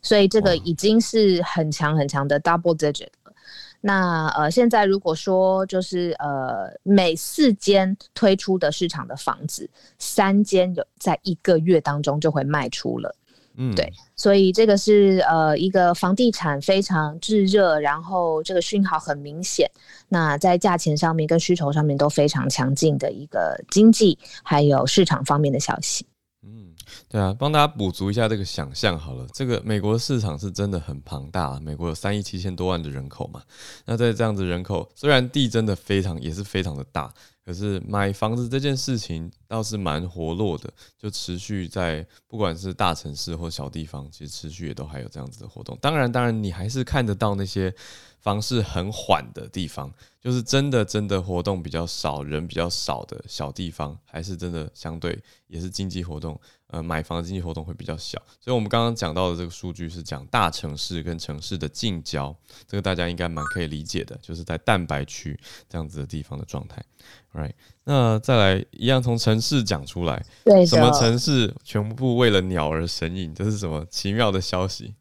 [0.00, 3.32] 所以这个已经是很强很强的 double digit 了。
[3.80, 13.14] 那呃，现在如果说就是呃，每四间推出的市场的房子，三间有在一个月当中就会卖出了。
[13.56, 19.70] 嗯，对，所以这个是呃一个房地产非常炙热，然后这个讯号很明显，
[20.08, 26.04] 那在价钱上面跟需求上面都非常强劲的一个经济还有市场方面的消息。
[26.42, 26.74] 嗯，
[27.08, 33.40] 对啊，帮大家补足一下这个想象好了，这个美国的市场是真的很庞大，美国有三亿七千多万的人口嘛，
[33.86, 37.14] 那在这样子人口，虽然地真的非常也是非常的大。
[37.44, 45.76] 可是买房子这件事情倒是蛮活络的，就持续在不管是大城市或小地方，其实持续也都还有这样子的活动。
[45.80, 47.74] 当然，当然你还是看得到那些
[48.20, 56.40] 房市很缓的地方，就是真的真的活动比较少，人比较少的小地方，还是真的相对也是经济活动。
[56.74, 62.34] 呃，买房的经济活动会比较小，所以我们刚刚讲到的这个数据是讲大城市跟城市的近郊，
[62.66, 66.84] 这个大家应该蛮可以理解的，就是在蛋白区这样子的地方的状态。
[67.32, 67.52] Right，
[67.84, 74.96] 那再来一样从城市讲出来，对，什么城市全部为了鸟而神隐，这是什么奇妙的消息？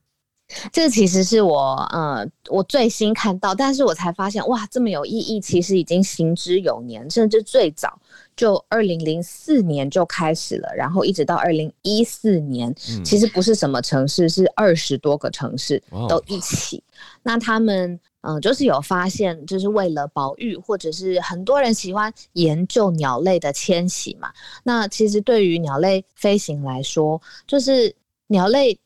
[0.71, 7.99] 这其实是我呃，我最新看到，但是我才发现哇，这么有意义，其实已经行之有年，甚至最早。
[8.35, 16.77] 就二零零四年就开始了，然后一直到二零一四年，嗯、其实不是什么城市，是二十多个城市都一起。
[16.77, 16.81] 哦、
[17.21, 24.31] 那他们嗯、呃，就是有发现，就是为了保育，或者是很多人喜欢研究鸟类的迁徙嘛。
[24.63, 27.95] 那其实对于鸟类飞行来说，就是
[28.27, 28.79] 鸟类。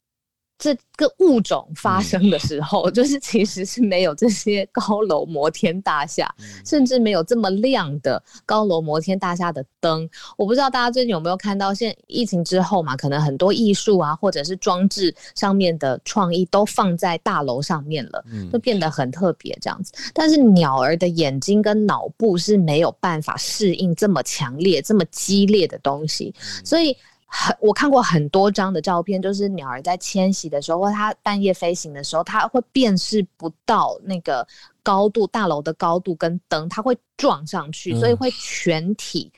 [0.60, 10.10] 这个物种发生的时候，嗯、就是其实是没有这些高楼摩天大厦，嗯、甚至没有这么亮的高楼摩天大厦的灯。
[10.36, 19.94] 我不知道大家最近有没有看到，现疫情之后嘛，可能很多艺术啊，或者是装置上面的创意都放在大楼上面了，嗯、就变得很特别这样子。
[20.12, 26.98] 但是鸟儿的眼睛跟脑部是没有办法适应这么强烈、这么激烈的东西，嗯、所以。
[27.40, 34.46] 很，我看过很多张的照片，就是鸟儿在迁徙的时候，或它半夜飞行的时候，它会辨识不到那个
[34.82, 39.32] 高度，大楼的高度跟灯，它会撞上去，所以会全体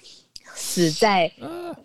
[0.59, 1.31] 死在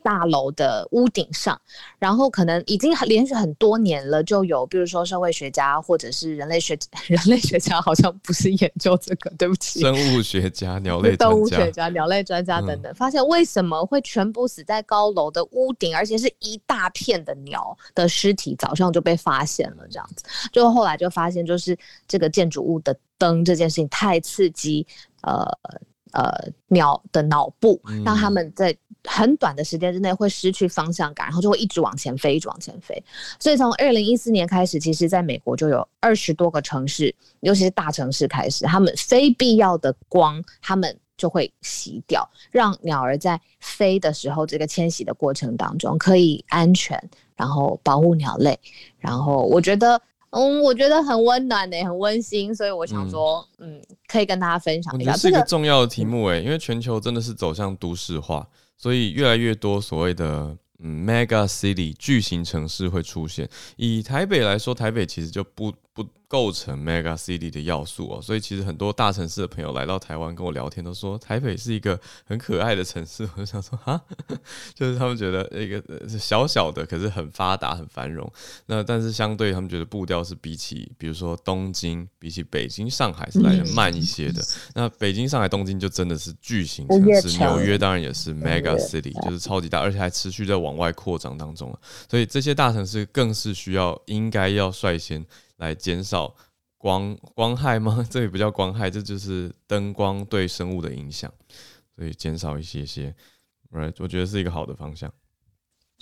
[0.02, 1.58] 大楼的屋顶上，
[1.98, 24.84] 然后可能已经连续很多年了，就有比如说社会学家或者是人类学 人类学家，好像不是研究这个，对不起，生物学家、鸟类 动物学家、鸟类专家等等，嗯、发现为什么会全部死在高楼的屋顶，而且是一大片的鸟的尸体，早上就被发现了，这样子，就后来就发现就是这个建筑物的灯这件事情太刺激，
[25.22, 25.46] 呃。
[26.14, 26.32] 呃，
[26.68, 33.02] 鸟的脑部让他们在很短的时间之内会失去方向感，然后就会一直往前飞，一直往前飞。
[33.40, 46.96] 所以从二零一四年开始，其实在美国就有二十多个城市，尤其是大城市开始，他们非必要的光，他们就会洗掉，让鸟儿在飞的时候，这个迁徙的过程当中可以安全，
[47.34, 48.56] 然后保护鸟类。
[48.98, 50.00] 然后我觉得。
[50.34, 55.12] 嗯，我觉得很温暖呢，很温馨，所以我想说，嗯，嗯，可以跟大家分享一下。
[55.12, 63.48] 这是一个重要的题目诶，因为全球真的是走向都市化，所以越来越多所谓的嗯 mega city 巨型城市会出现。
[63.76, 66.04] 以台北来说，台北其实就不不。
[66.26, 73.22] 构成 mega city 的要素哦，所以其实很多大城市的朋友来到台湾跟我聊天，都说台北是一个很可爱的城市。
[73.36, 74.00] 我就想说啊，
[74.74, 78.28] 就是他们觉得一个小小的，可是很发达、很繁荣。
[78.66, 84.42] 那但是相对他们觉得步调是比起，比如说东京，比起北京、上海是来的慢一些的。
[84.74, 91.72] 那北京、上海、东京就真的是巨型城市，纽约当然也是 mega city，就是超级大，而且还持续在往外扩张当中。
[92.10, 95.24] 所以这些大城市更是需要，应该要率先。
[95.64, 96.34] 来减少
[96.76, 98.06] 光光害吗？
[98.10, 101.32] 这也不叫光害，这就是灯光对生物的影响，
[101.96, 103.14] 所以减少一些些
[103.70, 105.12] ，right，我觉得是一个好的方向。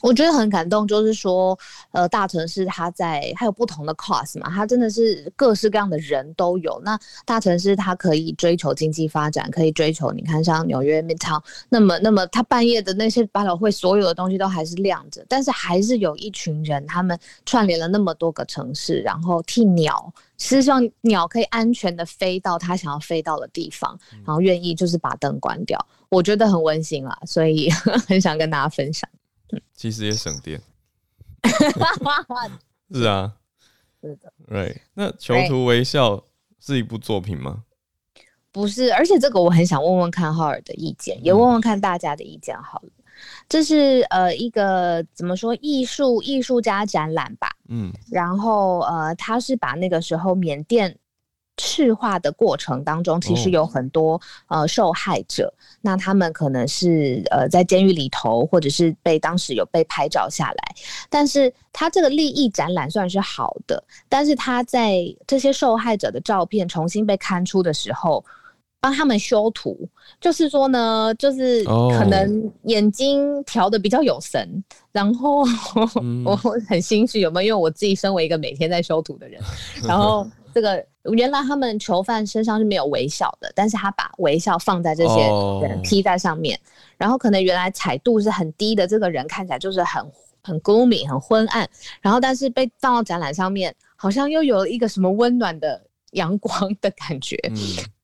[0.03, 1.57] 我觉得很感动，就是说，
[1.93, 6.79] 呃，大城市它在还有不同的 class 嘛，它真的是各式各样的人都有。
[6.85, 27.71] 那大城市它可以追求经济发展，可以追求，你看像纽约 Midtown，那么那么它半夜的那些百老汇，所有的东西都还是亮着，但是还是有一群人，他们串联了那么多个城市，然后替鸟，希望鸟可以安全的飞到它想要飞到的地方，然后愿意就是把灯关掉，我觉得很温馨啊，所以
[28.09, 29.09] 很想跟大家分享。
[29.75, 30.61] 其实也省电，
[32.93, 33.33] 是啊，
[34.01, 34.77] 是的，Right。
[34.95, 36.17] 那《囚徒微笑》
[36.61, 37.65] 是一部作品吗？
[38.51, 42.91] 不是，而且这个我很想问问看浩尔的意见，也问问看大家的意见好了。
[42.97, 43.05] 嗯、
[43.49, 47.49] 这是呃一个怎么说艺术艺术家展览吧？
[47.69, 50.97] 嗯，然后呃他是把那个时候缅甸。
[51.57, 54.15] 赤化的过程当中，其实有很多、
[54.49, 60.75] 哦、呃受害者，那他们可能是呃在监狱里头，或者是被当时有被拍照下来。
[61.11, 68.25] 但是他这个利益展览算是好的，但是他在这些受害者的照片重新被刊出的时候，
[68.83, 69.89] 帮他们修图，
[70.21, 75.43] 就是说呢，就是可能眼睛调的比较有神，哦、然后、
[76.03, 76.37] 嗯、 我
[76.69, 77.47] 很心虚，有没有？
[77.47, 79.41] 因为我自己身为一个每天在修图的人，
[79.89, 80.27] 然后。
[80.55, 85.23] 这个原来他们囚犯身上是没有微笑的，但是他把微笑放在这些
[85.67, 86.75] 人披在上面，oh.
[86.99, 90.05] 然后可能原来彩度是很低的，这个人看起来就是很
[90.43, 91.67] 很 gloomy 很昏暗，
[92.03, 97.37] 然后但是被放到展览上面，好像又有一个什么温暖的阳光的感觉。
[97.51, 97.57] 嗯，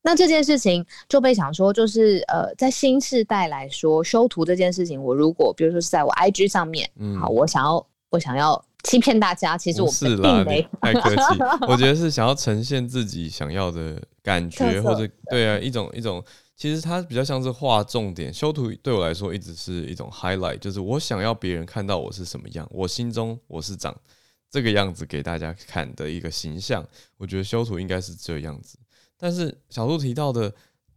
[0.03, 8.63] 那这件事情就被想说，就是呃，在新世代来说，修图这件事情，我如果比如说是在我 IG 上面，嗯，好，我想要我想要。
[8.85, 11.23] 欺骗大家，其实我并没是太客气。
[11.69, 16.25] 我觉得是想要呈现自己想要的感觉，或者对啊，一种一种，
[16.57, 18.33] 其实它比较像是画重点。
[18.33, 23.95] 修图对我来说一直是一种 highlight，就是我想要别人看到我是什么样，我心中我是长
[24.51, 26.87] 这个样子给大家看的一个形象。
[27.17, 28.79] 我觉得修图应该是这样子。
[29.19, 30.53] 但是小鹿提到的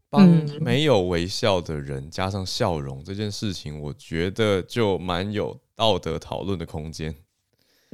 [0.10, 7.16] 帮没有微笑的人加上笑容这件事情，我觉得就蛮有道德讨论的空间。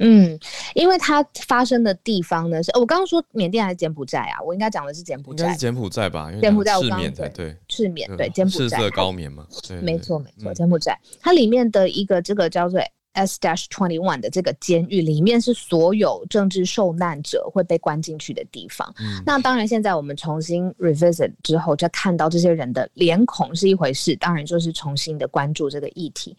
[0.00, 0.38] 嗯，
[0.74, 4.40] 因为它发生的地方呢，是我刚刚说缅甸还是柬埔寨啊？
[4.42, 6.30] 我应该讲的是柬埔寨，应该是柬埔寨吧？
[6.40, 9.46] 柬埔寨我刚刚对对赤缅对柬埔寨赤色高棉嘛？
[9.82, 12.80] 没错没错，柬埔寨它里面的一个这个叫做。
[13.18, 18.94] S dash twenty one 的这个监狱里面是所有政治受难者会被关进去的地方。
[19.00, 26.36] 嗯、那当然，现在我们重新 revisit 之后，就看到这些人的脸孔是一回事，当然就是重新的关注这个议题。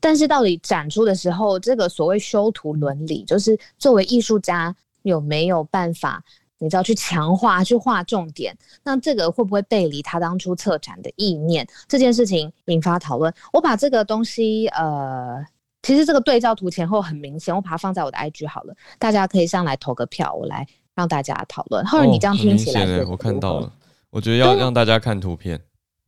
[0.00, 6.22] 但是到底展出的时候，这个所谓修图伦理，就是作为艺术家有没有办法，
[6.58, 8.56] 你知道去强化、去画重点？
[8.82, 11.64] 那这个会不会背离他当初策展的意念？
[11.86, 13.32] 这件事情引发讨论。
[13.52, 15.44] 我把这个东西呃。
[15.86, 21.86] 其实这个对照图前后很明显，我把它放在我的 IG 好了，大家可以上来投个票，我来让大家讨论。
[21.86, 23.72] 后来你这样听起来，哦，我看到了，
[24.10, 25.60] 我觉得要让大家看图片。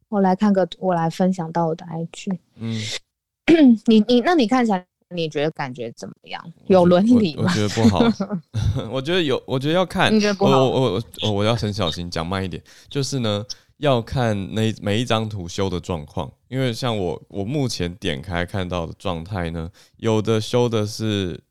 [0.08, 2.36] 我来看个，我来分享到我的 IG。
[2.56, 2.76] 嗯，
[3.86, 6.44] 你你那你看起来，你觉得感觉怎么样？
[6.66, 7.44] 有伦理吗？
[7.46, 8.00] 我觉得不好。
[8.90, 10.12] 我觉得有，我觉得要看。
[10.12, 10.64] 你觉得不好？
[10.64, 12.60] 我我我我要很小心，讲慢一点。
[12.88, 13.44] 就是呢，
[13.78, 21.42] 要看那每一张图修的状况，因为像我我目前点开看到的状态呢，有的修的是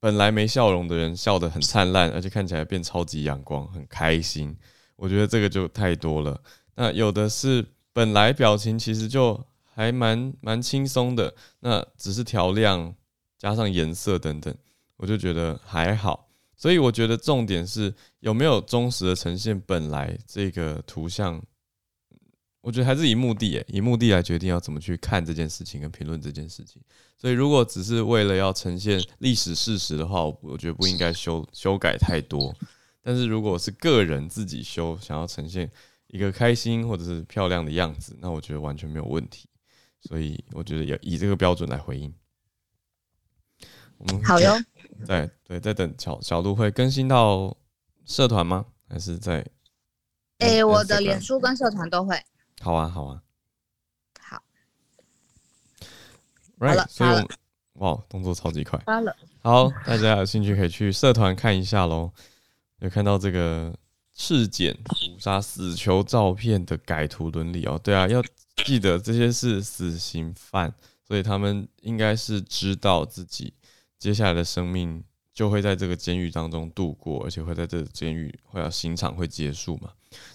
[0.00, 4.56] 本来没笑容的人笑得很灿烂，而且看起来变超级阳光，很开心。
[4.96, 6.40] 我觉得这个就太多了。
[6.74, 7.64] 那有的是。
[7.96, 12.92] 本来表情其实就还蛮蛮轻松的，那只是调亮
[13.38, 14.52] 加上颜色等等，
[14.96, 16.28] 我就觉得还好。
[16.56, 21.40] 所以我觉得重点是有没有忠实的呈现本来这个图像。
[22.64, 26.80] 我觉得还是以目的诶，以目的来决定要怎么去看这件事情跟评论这件事情。
[27.16, 32.54] 所以如果只是为了要呈现历史事实的话，我觉得不应该修修改太多。
[33.02, 35.70] 但是如果是个人自己修，想要呈现。
[36.08, 39.48] 一个开心或者是漂亮的样子，那我觉得完全没有问题，
[40.00, 42.14] 所以我觉得要以这个标准来回应。
[43.98, 44.54] 我们好哟，
[45.04, 47.56] 对对，在等小小路会更新到
[48.04, 48.64] 社团吗？
[48.88, 49.44] 还是在？
[50.38, 52.16] 诶、欸，我的脸书跟社团都会。
[52.64, 53.22] 好啊，好啊，
[54.20, 54.42] 好。
[56.58, 57.28] Right, 所以我们
[57.74, 58.82] 哇，动作超级快。
[58.86, 62.10] 好了，好，大家有兴趣可以去社团看一下喽。
[62.78, 63.74] 有看到这个。
[64.16, 68.22] 赤检屠杀死囚照片的改图伦理哦，对啊，要
[68.64, 70.72] 记得这些是死刑犯，
[71.02, 73.52] 所以他们应该是知道自己
[73.98, 79.90] 接下来的生命就会在这个监狱当中度过，而且会在这个监狱会要刑场会结束嘛，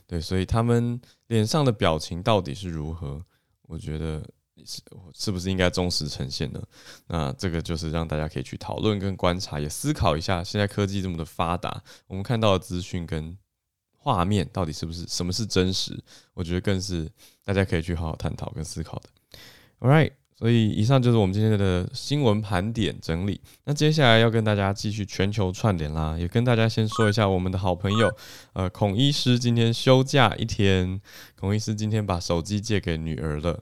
[0.07, 3.23] 对，所以他们脸上的表情到底是如何？
[3.63, 4.27] 我觉得
[4.65, 4.81] 是
[5.13, 6.61] 是不是应该忠实呈现呢？
[7.07, 13.37] 那这个就是让大家可以去讨论跟观察，也思考一下，现在科技这么的发达，我们看到的资讯跟
[13.91, 16.01] 画面到底是不是什么是真实？
[16.33, 17.09] 我觉得更是
[17.43, 19.09] 大家可以去好好探讨跟思考的。
[19.79, 23.41] All right，所以以上就是我们今天的新闻盘点整理。
[23.65, 28.09] 那接下来要跟大家继续全球串联啦，也跟大家先说一下我们的好朋友，
[28.53, 31.01] 呃，孔医师今天休假一天。
[31.37, 33.61] 孔医师今天把手机借给女儿了，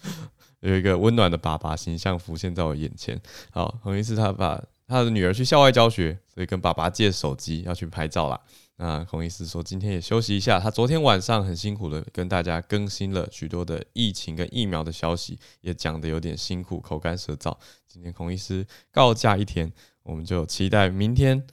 [0.60, 3.20] 有一个温暖的爸爸形象浮现在我眼前。
[3.50, 8.40] 好，孔医师他把他的女儿去校外教学，所以跟爸爸借手机要去拍照啦。
[8.80, 10.60] 那孔医师说，今天也休息一下。
[10.60, 17.56] 他昨天晚上很辛苦的跟大家更新了许多的疫情跟疫苗的消息，也讲得有点辛苦，口干舌燥。
[17.88, 19.72] 今天孔医师告假一天，
[20.04, 21.44] 我们就期待明天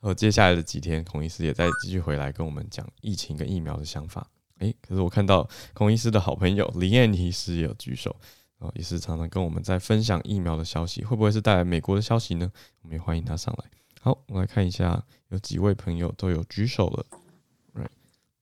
[0.00, 4.26] 和接下来的几天，孔医师也再继续回来跟我们讲疫情跟疫苗的想法。
[4.60, 8.16] 诶、可是我看到孔医师的好朋友林燕医师也有举手，
[8.56, 12.50] 哦，也是常常跟我们在分享疫苗的消息，会不会是带来美国的消息呢？
[12.80, 13.79] 我们也欢迎他上来。
[14.02, 17.04] 好，我们来看一下，有几位朋友都有举手了。
[17.74, 17.90] Right.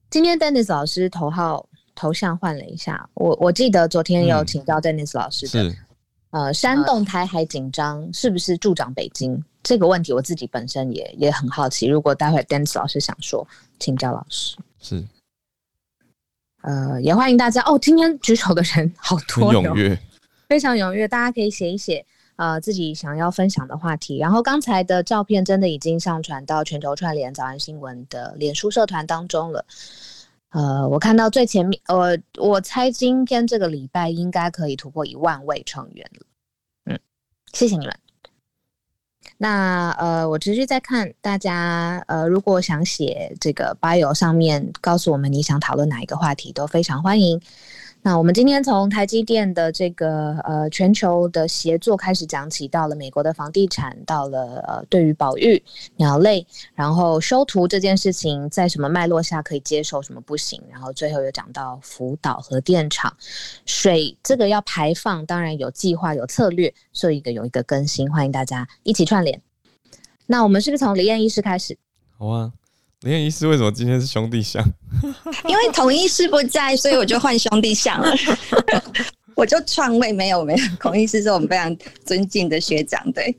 [0.08, 5.68] 今天 Dennis 老师头号头像换了一下，我我记得昨天有请教 Dennis 老师的，
[6.30, 10.12] 嗯、呃，山洞台海紧张是不是助长北京这个问题？
[10.12, 11.88] 我自己本身也也很好奇。
[11.88, 13.44] 如果待会 Dennis 老师想说，
[13.80, 14.56] 请教老师。
[14.78, 15.04] 是，
[16.62, 17.76] 呃，也欢迎大家哦。
[17.76, 19.98] 今天举手的人好多，踊跃，
[20.48, 22.06] 非常踊跃，大家可以写一写。
[22.38, 29.64] 呃，自己想要分享的话题，然后刚才的照片真的已经上传到全球串联早安新闻的脸书社团当中了。
[30.50, 36.08] 呃，我看到最前面，呃，我猜今天这个礼拜应该可以突破一万位成员。
[36.84, 36.96] 嗯，
[37.52, 37.94] 谢谢你们。
[39.36, 47.40] 那呃，我持续在看大家，呃，如果想写这个 bio 上面告诉我们你想讨论哪一个话题，都非常欢迎。
[48.08, 55.62] 那我们今天从台积电的这个呃全球的协作开始讲起，到了美国的房地产，到了呃对于保育
[55.96, 63.14] 鸟类，然后修图这件事情在什么脉络下可以接受，什么不行，然后最后又讲到福岛核电厂
[63.66, 69.38] 水这个要排放，当然有计划有策略，所以一个有一个更新，欢迎大家一起串联。
[70.24, 71.76] 那我们是不是从李燕医师开始？
[72.16, 72.54] 好啊。
[73.02, 74.60] 林燕医师为什么今天是兄弟相？
[75.48, 78.12] 因为孔医师不在，所以我就换兄弟相了。
[79.36, 80.58] 我就篡位，没有没有。
[80.80, 83.32] 孔医师是我们非常尊敬的学长，对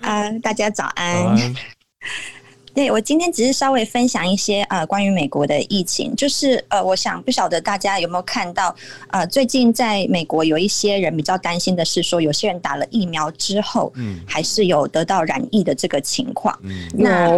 [0.00, 1.16] 啊、呃，大家早安。
[1.22, 1.54] 早安
[2.74, 8.74] 对，我今天只是稍微分享一些呃关于美国的疫情，就是呃，我想不晓得大家有没有看到
[9.10, 17.30] 呃，最近在美国有一些人比较担心的是说，有些人打了疫苗之后，嗯，还是有得到染疫的这个情况，嗯，那。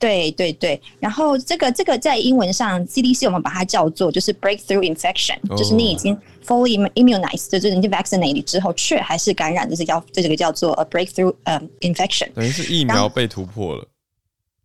[0.00, 5.58] 对对对，然后这个这个在英文上 CDC 我们把它叫做就是 breakthrough infection，、oh.
[5.58, 13.82] 就是你已经 fully immunized，就是已经 vaccinated 之后却还是感染，就是叫这个叫做 a breakthrough 呃 infection，等于是疫苗被突破了，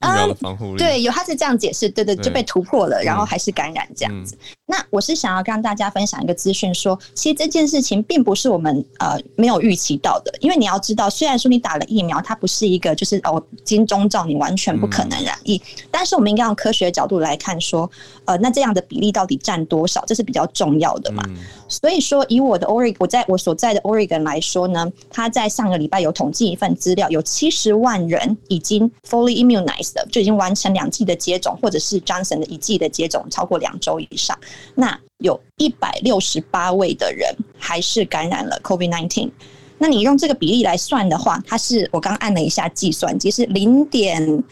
[0.02, 0.78] 疫苗的防护力。
[0.78, 4.36] 对，有他是这样解释，对对，对，就被突破了，然后还是感染这样子。
[4.36, 17.92] 嗯、那我是想要跟大家分享一个资讯，说其实这件事情并不是我们呃没有预期到的，因为你要知道，虽然说你打了疫苗，它不是一个就是哦金钟罩你完全不可能染疫，嗯、但是我们应该用科学的角度来看，说
[18.24, 21.22] 呃那这样的比例到底占多少，这是比较重要的嘛。
[21.28, 21.36] 嗯、
[21.68, 34.38] 所以说以我的 Oregon，我在我所在的 Oregon 来说呢，他在上个礼拜有统计一份资料，有七十万人已经 fully immunized 就已经完成两剂的接种，或者是 Johnson 的一剂的接种超过两周以上。
[34.76, 34.85] 那
[35.20, 39.32] 有一百六十八位的人还是感染了 COVID-19，
[39.78, 44.44] 那你用这个比例来算的话，它是我刚按了一下计算机是零点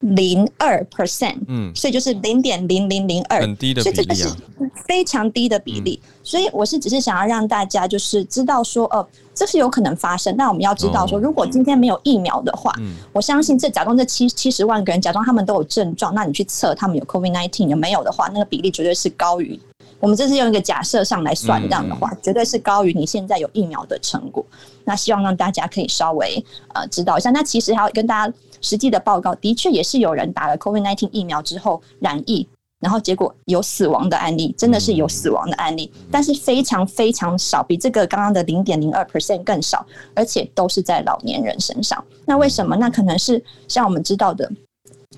[0.00, 6.00] 零二 percent，嗯，所以就是零点零零零二，很低的比例啊，所以这个是非常低的比例。
[6.02, 10.36] 嗯、所以我是只是想要让大家就是知道说，呃，这是有可能发生。
[10.36, 19.58] 但我们要知道说，如果今天没有疫苗的话，嗯、我相信这假装这七七十万个人假装他们都有症状，那你去测他们有 COVID-19 有没有的话，那个比例绝对是高于。
[20.02, 24.44] 我们这是用一个假设上来算，这样的话，绝对是高于你现在有疫苗的成果。
[24.82, 26.44] 那希望让大家可以稍微
[26.74, 27.30] 呃知道一下。
[27.30, 32.44] 那其实还要跟大家实际的报告，的确也是有人打了 COVID-19 疫苗之后染疫，
[32.80, 42.04] 然后结果有死亡的案例，真的是有死亡的案例，但是非常非常少，比这个刚刚的零点零二 percent 更少，而且都是在老年人身上。
[42.24, 42.74] 那为什么？
[42.74, 44.50] 那可能是像我们知道的。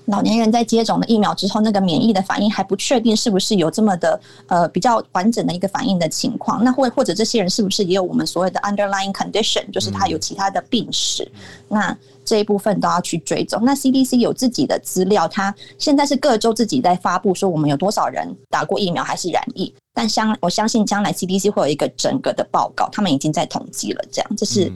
[0.05, 6.63] 老年人在接种了疫苗之后，那个免疫的反应还不确定是不是有这么的呃比较完整的一个反应的情况。
[6.63, 11.29] 那或或者这些人是不是也有我们所谓的 underlying condition，就是他有其他的病史？
[11.67, 13.63] 那这一部分都要去追踪。
[13.63, 19.73] 那 CDC 有自己的资料，他现在是各州自己在发布说我们有多少人打过疫苗还是染疫。
[19.93, 24.03] 但相我相信将来 CDC 会有一个整个的报告，他们已经在统计了。
[24.11, 24.71] 这样，这是。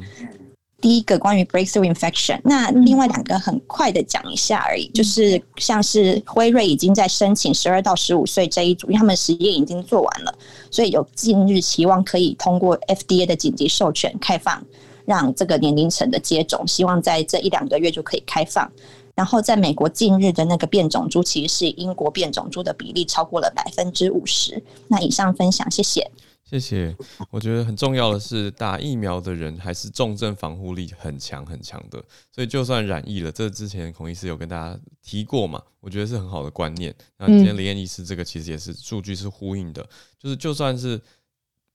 [0.81, 10.33] 第一个关于 breakthrough infection，那另外两个很快的讲一下而已，就是像是辉瑞已经在申请十二到十五岁这一组，因为他们实验已经做完了，
[10.71, 14.63] 所以有近日期望可以通过 FDA 的紧急授权开放，
[15.05, 18.71] 让这个年龄层的接种，希望在这一两个月就可以开放。
[19.15, 24.63] 然后在美国近日的那个变种株，其实是英国变种株的比例超过了百分之五十。
[24.87, 26.09] 那以上分享，谢谢。
[26.49, 26.95] 谢谢。
[27.29, 36.95] 我觉得很重要的是，打疫苗的人还是重症防护力很强很强的，所以就算染疫了，这之前孔医师有跟大家提过嘛，我觉得是很好的观念。
[37.17, 39.87] 那今天林燕医师这个其实也是数据是呼应的，
[40.17, 40.99] 就是就算是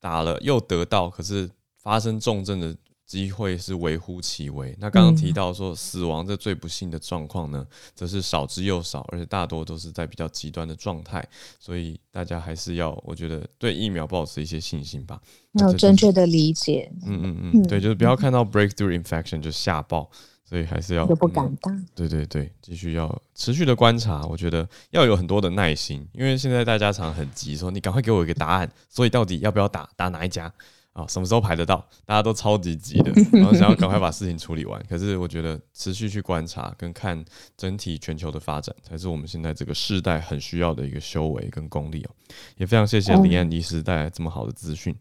[0.01, 2.77] 打了又得到，可是发生重症的。
[3.07, 4.75] 机会是微乎其微。
[4.81, 11.27] 那刚刚提到说死亡这最不幸的状况呢，则是少之又少，而且大多都是在比较极端的状态。
[11.61, 15.21] 所以大家还是要，我觉得对疫苗保持一些信心吧。
[15.53, 16.91] 要有正确的理解。
[17.07, 20.11] 嗯嗯嗯，对，就是不要看到 breakthrough infection 就吓爆，
[20.45, 21.71] 所以还是要就不敢打。
[21.95, 24.25] 对对对，继续要持续的观察。
[24.25, 28.71] 我觉得要有很多的耐心，因为现在大家常常很急，说你赶快给我一个答案。
[28.89, 29.89] 所以到底要不要打？
[29.95, 30.53] 打哪一家？
[30.95, 31.84] 啊、哦，什么时候排得到？
[32.07, 34.80] 大家都超级急的， 然后想要赶快把事情处理完。
[34.88, 37.22] 可是我觉得持续去观察跟看
[37.57, 42.11] 整体全球的发展，才是我们现在这个世代很需要的一个修为跟功力哦。
[42.57, 44.95] 也非常谢谢林安医师带来这么好的资讯。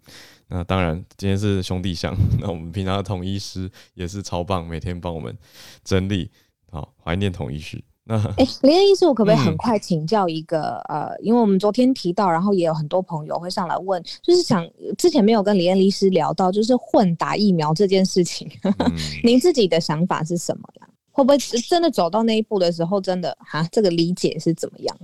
[0.48, 5.38] 那当然，今天是兄弟相， 那我们平常的统医师也是超棒，每天帮我们
[5.84, 6.32] 整理。
[6.72, 7.80] 好，怀念统医师。
[8.06, 18.74] 那哎，林燕医师，我可不可以很快请教一个、嗯、呃，因为我们昨天提到，然后也有很多朋友会上来问，就是想之前没有跟林恩医师聊到，就是混打疫苗这件事情，嗯、
[19.24, 20.88] 您自己的想法是什么呀？
[21.12, 24.98] 会不会真的走到那一步的时候，真的哈，这个理解是怎么样？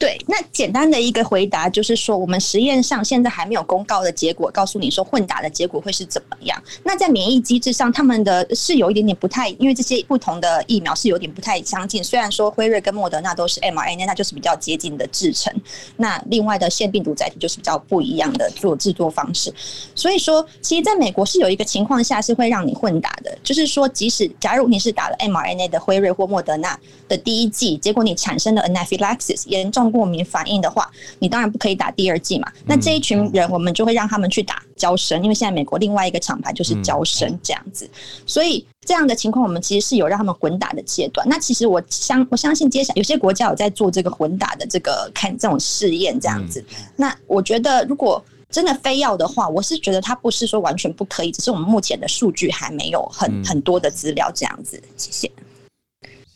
[0.00, 6.58] 对，那简单的一个回答就是说，我们实验上现在还没有公告的结果，告诉你说混打的结果会是怎么样。
[6.82, 12.02] 那在免疫机制上，他们的是有一点点不太，因为这些不同的疫苗是有点不太相近。
[12.02, 15.54] 虽然说辉瑞跟莫德纳都是 mRNA，那就是比较接近的制成。
[15.98, 19.52] 那另外的腺病毒载体就是比较不一样的做制作方式。
[19.94, 29.89] 所以说，其实在美国是有一个情况下是会让你混打的，就是说，即使假如你是打了 mRNA 的辉瑞或莫德纳的第一剂，结果你产生了 anaphylaxis 严重。
[29.90, 32.50] 过敏反应的话，你当然不可以打第二剂嘛。
[32.64, 37.88] 那这一群人，我们就会让他们去打胶生，因为现在美国另外一个厂牌就是胶生这样子。
[38.26, 41.26] 所以这样的情况，我们其实是有让他们混打的阶段。
[41.28, 46.64] 那其实我相我相信，接下来有些国家有在做这个混打的这个看这种试验这样子。
[46.96, 54.82] 那我觉得，如果真的非要的话，我是觉得它不是说完全不可以，只是我们目前的数据还没有很很多的资料这样子。
[54.96, 55.30] 谢谢。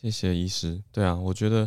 [0.01, 0.81] 谢谢医师。
[0.93, 1.67] 对啊，我觉得，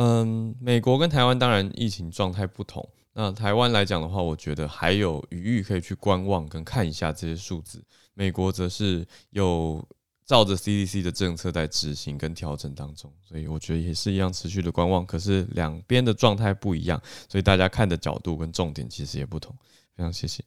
[0.00, 2.88] 嗯，美国跟台湾当然疫情状态不同。
[3.14, 7.84] 那台湾来讲的话，我觉得还有余裕可以去观望跟看一下这些数字。
[8.14, 9.84] 美国则是有
[10.24, 15.04] 照着 CDC 的政策在执行跟调整当中，所以我觉得也是一样持续的观望。
[15.04, 19.52] 可是两边的状态不一样，所以大家看的角度跟重点其实也不同。
[19.96, 20.44] 非常谢谢。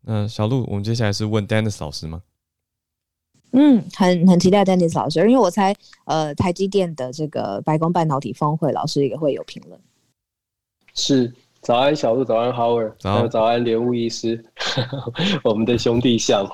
[0.00, 2.20] 那小路，我们接下来是问 Dennis 老师吗？
[3.52, 5.74] 嗯，很很期待 Dennis 老师，因为我猜
[6.04, 9.80] 呃台积电的这个白宫半导体峰会，老师也会有评论。
[10.94, 14.44] 是，早安小鹿，早安 Howard，早早安莲雾医师，
[15.44, 16.46] 我们的兄弟象。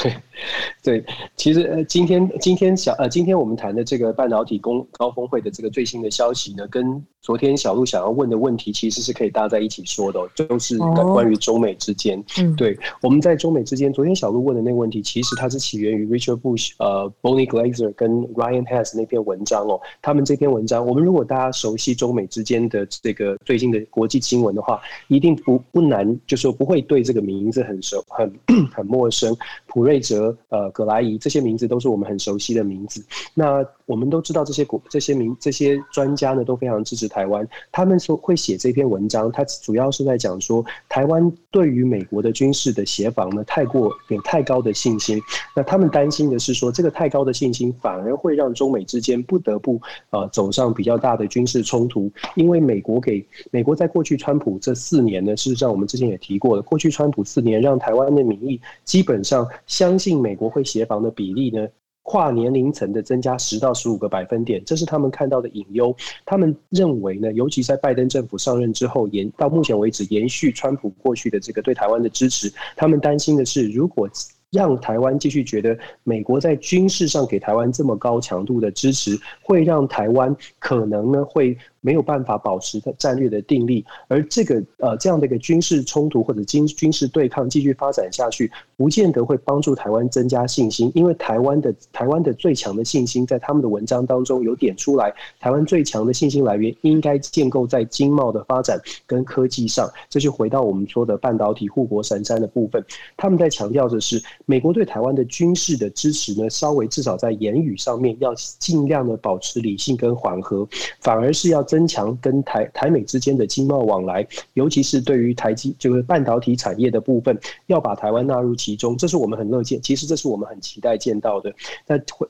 [0.00, 0.16] 对，
[0.82, 1.04] 对，
[1.36, 12.18] 其实呃，今天今天小呃，今天我们谈的这个半导体公高峰会的这个最新的消息呢，跟昨天小鹿想要问的问题其实是可以搭在一起说的，哦，就是关于中美之间。
[12.18, 19.80] 哦、对，我们在中美之间，昨天小鹿问的那个问题，其实它是起源于 Richard Bush、呃 Bonnie Glaser 跟 Ryan Hess 那篇文章哦。
[20.00, 28.32] 他们这篇文章，我们如果大家熟悉中美之间的这个最近的国际新闻的话，一定不不难，就说不会对这个名字很熟、很
[28.72, 29.36] 很陌生。
[29.72, 33.02] 普瑞泽、呃，葛莱仪这些名字都是我们很熟悉的名字。
[33.32, 37.46] 那我们都知道这些国、这些名、这些专家呢，都非常支持台湾。
[37.70, 45.18] 他们说会写这篇文章，他主要是在讲说，台湾对于美国的军事的协防呢，太过有太高的信心。
[45.56, 52.10] 那他们担心的是说，这个太高的信心反而会让中美之间不得不呃走上比较大的军事冲突。
[52.34, 61.66] 因为美国给美国在过去川普这四年呢，事实上我们之前也提过了，过去川普四年让台湾的民意基本上相信美国会协防的比例呢，
[62.02, 65.94] 跨年龄层的增加十到十五个百分点，这是他们看到的隐忧。
[66.24, 72.52] 他们认为呢，尤其在拜登政府上任之后，延到目前为止延续川普过去的这个对台湾的支持。
[72.76, 74.08] 他们担心的是，如果
[74.50, 81.56] 让台湾继续觉得美国在军事上给台湾这么高强度的支持，会让台湾可能呢会。
[81.82, 102.80] 没有办法保持它战略的定力，而这个呃这样的一个军事冲突或者军军事对抗继续发展下去，不见得会帮助台湾增加信心，因为台湾的台湾的最强的信心，在他们的文章当中有点出来，台湾最强的信心来源应该建构在经贸的发展跟科技上，这就回到我们说的半导体护国神山的部分。
[103.16, 110.64] 他们在强调的是，美国对台湾的军事的支持呢，稍微至少在言语上面要尽量的保持理性跟缓和，
[111.00, 111.60] 反而是要。
[111.72, 117.34] 增强跟台台美之间的经贸往来，尤其是对于台积就是半导体产业的部分，
[117.66, 119.80] 要把台湾纳入其中，这是我们很乐见。
[119.80, 121.50] 其实这是我们很期待见到的。
[121.86, 122.28] 那会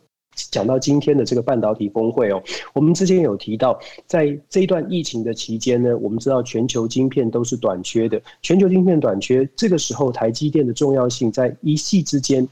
[0.53, 2.41] 讲到今天的这个半导体峰会哦，
[2.73, 3.77] 我们之前有提到，
[4.07, 12.49] 在这一段疫情的期间呢，我们知道全球晶片都是短缺的，全球晶片短缺，这个时候台积电的重要性在一夕之间。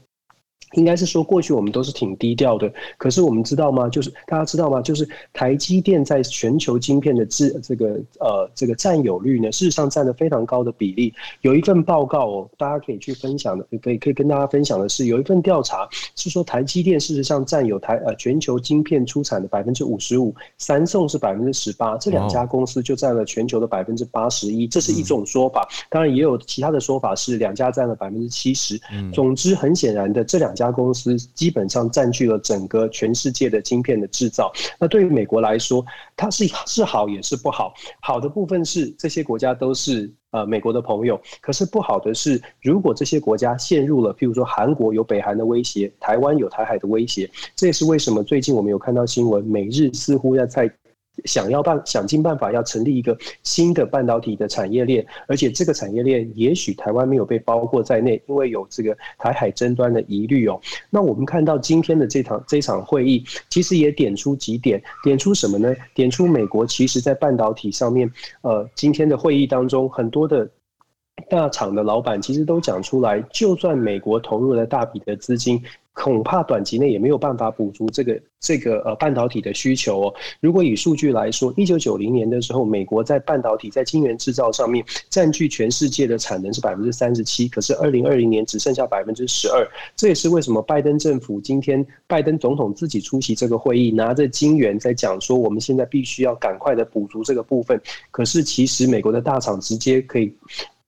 [0.73, 3.89] 应该是说，过去我们都是挺低调的，可是我们知道吗？
[3.89, 4.81] 就是大家知道吗？
[4.81, 11.13] 就是台积电在全球晶片的这这个呃这个占有率呢，事实上占了非常高的比例。
[11.41, 25.67] 有一份报告哦，大家可以去分享的，可以可以跟大家分享的是，有一份调查是说台积电事实上占有台呃全球晶片出产的百分之五十五，三送是百分之十八，这两家公司就占了全球的百分之八十一，这是一种说法。
[25.89, 28.79] 当然也有其他的说法是两家占了百分之七十。
[29.11, 30.61] 总之，很显然的这两两。
[30.61, 34.53] 家公司基本上占据了整个全世界的晶片的制造。
[34.79, 35.83] 那对于美国来说，
[36.15, 37.73] 它是是好也是不好。
[37.99, 50.71] 好的部分是这些国家都是呃美国的朋友，可是不好的是，如果这些国家陷入了，譬如说韩国有北韩的威胁，台湾有台海的威胁，这也是为什么最近我们有看到新闻，美日似乎要在。
[51.25, 60.59] 想要办想尽办法要成立一个新的半导体的产业链，而且这个产业链也许台湾没有被包括在内，因为有这个台海争端的疑虑哦。
[60.89, 65.75] 那我们看到今天的这场这场会议，其实也点出几点，点出什么呢？
[65.93, 68.09] 点出美国其实在半导体上面，
[68.41, 70.49] 呃，今天的会议当中，很多的
[71.29, 75.61] 大厂的老板其实都讲出来，就算美国投入了大笔的资金。
[75.93, 80.13] 恐怕短期内也没有办法补足这个这个呃半导体的需求哦。
[80.39, 89.67] 如果以数据来说，一九九零年的时候，美国在半导体在晶圆制造上面占据全世界的产能是百分之三十七，可是二零二零年只剩下百分之十二。
[89.95, 97.79] 这也是为什么拜登政府今天拜登总统自己出席这个会议，拿着晶圆在讲说，我们现在必须要赶快的补足这个部分。
[98.11, 100.33] 可是其实美国的大厂直接可以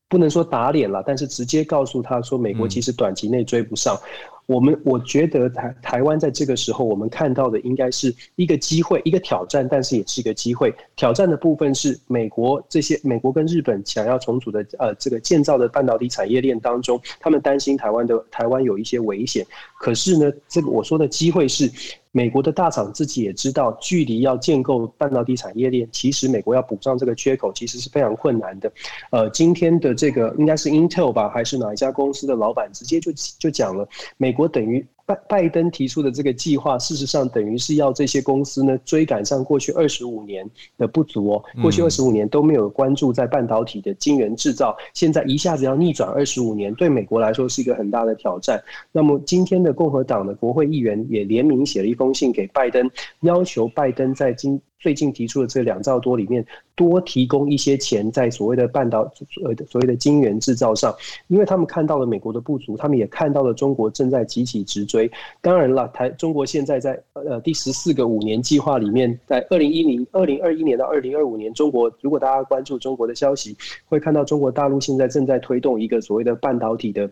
[0.07, 3.99] 不能说打脸了，但是直接告诉他说，美国其实短期内追不上。
[4.45, 10.73] 我们我觉得台台湾在这个时候，我们看到的应该是一个机会，一个挑战，但是也是一个机会。
[10.95, 19.45] 挑战的部分是美国这些美国跟日本想要重组的呃这个建造的半导体产业链当中，他们担心台湾的台湾有一些危险。
[19.79, 21.71] 可是呢，这个我说的机会是。
[22.15, 28.71] 美国的大厂自己也知道，距离要建构半导体产业链，其实美国要补上这个缺口，其实是非常困难的。
[29.09, 41.43] 呃，今天的这个应该是 Intel 吧，还是哪一家公司的老板直接就就讲了，美国等于拜拜登提出的这个计划，事实上等于是要这些公司呢追赶上过去二十五年的不足哦。
[41.61, 48.61] 过去二十五年都没有关注在半导体的晶圆制造，现在一下子要逆转二十五年，对美国来说是一个很大的挑战。
[48.91, 52.89] 那么今天的共和党的国会议员也联名写了一封信给拜登，
[53.21, 54.59] 要求拜登在今。
[54.83, 59.09] 最近提出的这两兆多里面，多提供一些钱在所谓的半导
[59.45, 60.93] 呃所谓的晶圆制造上，
[61.27, 65.09] 因为他们看到了美国的不足，他们也看到了中国正在急起直追。
[65.39, 73.55] 当然了，台中国现在在呃第十四个五年计划里面，在二零一零二零二一年到二零二五年，中国如果大家关注中国的消息，
[73.85, 77.09] 会看到中国大陆现在正在推动一个所谓的半导体的。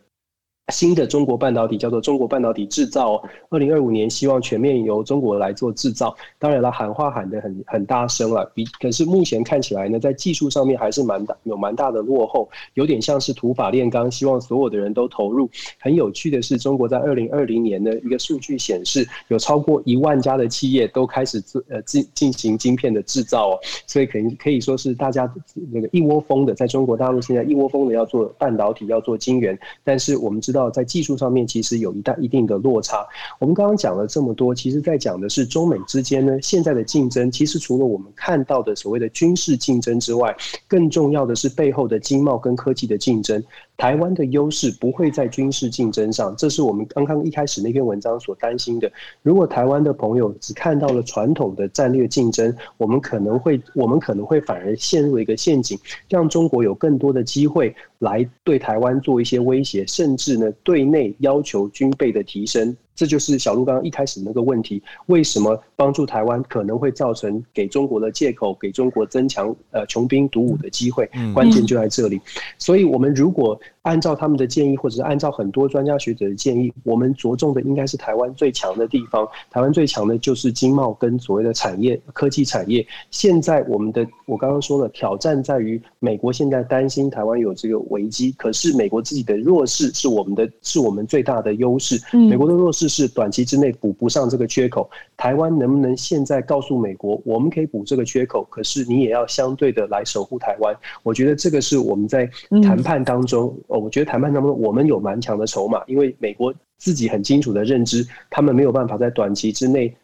[0.72, 6.16] 新的中国半导体叫做中国半导体制造，二零二五年希望全面由中国来做制造。
[6.40, 15.50] 当然了，喊话喊得很很大声了，比可是目前看起来呢，在技术上面还是蛮大有蛮大的落后，有点像是土法炼钢，希望所有的人都投入。
[15.78, 25.32] 很有趣的是，中国在二零二零年的一个数据显示，有超过一万家的企业都开始做呃进进行晶片的制造哦，所以可以可以说是大家
[25.72, 30.61] 那个一窝蜂的在中国大陆现在一窝蜂的要做半导体，要做晶圆，但是我们知道。
[30.70, 33.06] 在技术上面，其实有一大一定的落差。
[33.40, 40.36] 我们刚刚讲了这么多，其实在讲的是中美之间呢，现在的竞争，其实除了我们看到的所谓的军事竞争之外，
[40.68, 43.44] 更重要的是背后的经贸跟科技的竞争。
[43.82, 48.88] 台湾的优势不会在军事竞争上，这是我们刚刚一开始那篇文章所担心的。
[49.24, 55.76] 如果台湾的朋友只看到了传统的战略竞争，我们可能会，我们可能会反而陷入一个陷阱，
[56.08, 62.78] 让中国有更多的机会来对台湾做一些威胁，甚至呢，对内要求军备的提升。
[62.96, 71.10] 这就是小鹿刚刚一开始那个问题：为什么帮助台湾可能会造成给中国的借口，给中国增强呃穷兵黩武的机会？
[71.34, 72.22] 关键就在这里。
[72.58, 79.28] 所以，我们如果按照他们的建议，或者是按照很多专家学者的建议，我们着重的应该是台湾最强的地方。
[79.50, 82.86] 台湾最强的就是经贸跟所谓的产业、科技产业。
[83.10, 92.00] 现在我们的我刚刚说了，挑战在于美国现在担心台湾有这个危机，可是美国自己的弱势是我们的，是我们最大的优势。
[92.12, 94.90] 美国的弱势是短期之内补不上这个缺口。
[95.18, 98.44] 台湾能不能现在告诉美国，我们可以补这个缺口？
[98.50, 100.76] 可是你也要相对的来守护台湾。
[101.04, 102.30] 我觉得这个是我们在
[102.64, 103.56] 谈判当中。
[103.68, 109.96] 哦，我觉得谈判当中我们有蛮强的筹码，因为美国自己很清楚的认知，他们没有办法在短期之内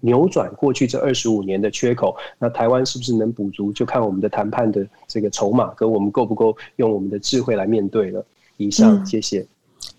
[0.00, 2.16] 扭转过去这二十五年的缺口。
[2.38, 8.24] 那台湾是不是能补足，就看我们的谈判的这个筹码跟我们够不够用我们的智慧来面对了。
[8.56, 9.46] 以上，谢谢。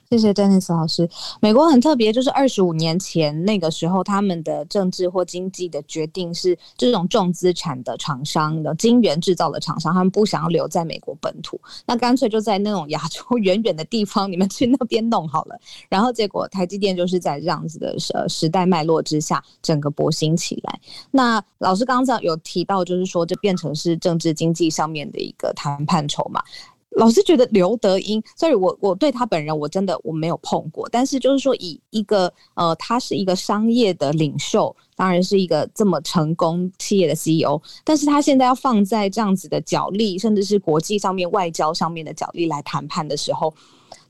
[0.10, 1.10] 谢谢 Dennis 老师。
[1.40, 15.60] 美国很特别，就是二十五年前那个时候，他们的政治或经济的决定是这种重资产的厂商的晶圆制造的厂商，他们不想要留在美国本土，那干脆就在那种亚洲 远远的地方，你们去那边弄好了。
[15.90, 20.80] 然后结果台积电就是在这样子的呃时代脉络之下，整个勃兴起来。
[21.10, 26.44] 那老师刚刚有提到，就是说这变成是政治经济上面的一个谈判筹码。
[26.92, 43.54] 老是觉得刘德英，sorry，我我对他本人我真的我没有碰过，但是就是说以一个呃，他是一个商业的领袖，当然是一个这么成功企业的 CEO，但是他现在要放在这样子的角力，甚至是国际上面外交上面的角力来谈判的时候。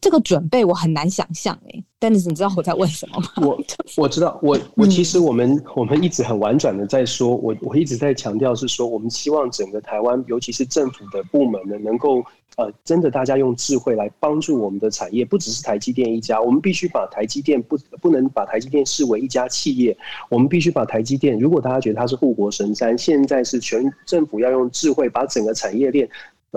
[0.02, 3.28] 这个准备我很难想象哎，Dennis，你知道我在问什么吗？
[3.42, 3.58] 我
[4.04, 12.24] 我知道，我我其实我们、嗯、我们一直很婉转的在说，我我一直在强调是说，我们希望整个台湾，尤其是政府的部门呢，能够
[12.56, 19.98] 呃，真的大家用智慧来帮助我们的产业，不只是台积电一家，我们必须把台积电不不能把台积电视为一家企业，
[20.30, 26.10] 我们必须把台积电，如果大家觉得它是护国神山，现在是全政府要用智慧把整个产业链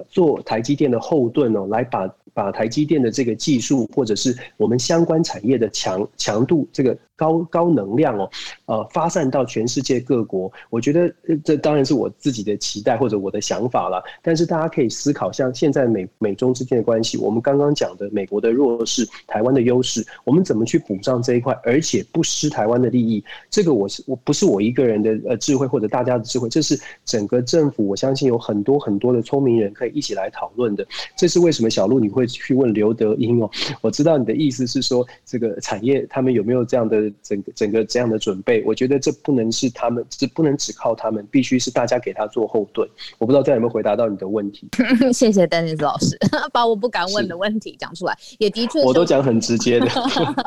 [0.09, 2.09] 做台积电的后盾哦，来把。
[2.39, 6.97] 把台积电的这个技术，或者是我们相关产业的强强度，这个。
[7.19, 8.31] 高高能量哦，
[8.67, 11.13] 呃，发散到全世界各国，我觉得
[11.45, 14.01] 这当然是我自己的期待或者我的想法了。
[14.23, 23.25] 但是大家可以思考，像现在美美中之间的关系，我们刚刚讲的美国的弱势，台湾的优势，我们怎么去补上这一块，而且不失台湾的利益？
[23.51, 30.87] 这个我是我不是我一个人的呃智慧或者大家的智慧，这是整个政府，我相信有很多很多的聪明人可以一起来讨论的。
[31.17, 33.51] 这是为什么小路你会去问刘德英哦？
[33.81, 36.99] 我知道你的意思是说，这个产业他们有没有这样的？
[37.23, 42.89] 整个整个这样的准备，我觉得这不能是他们，这不能只靠他们，必须是大家给他做后盾。
[43.19, 44.69] 我不知道这样有没有回答到你的问题。
[45.13, 46.19] 谢谢丹尼斯老师，
[46.53, 49.87] 把我不敢问的问题讲出来，也的确，我都讲很直接的。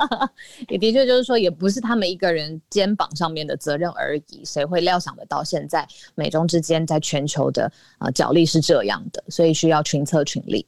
[0.69, 4.43] 也的确就是说，也不是他们一个人肩膀上面的责任而已。
[4.43, 9.23] 谁会料想得到现在美中之间在全球的呃角力是这样的？
[9.29, 10.65] 所以需要群策群力。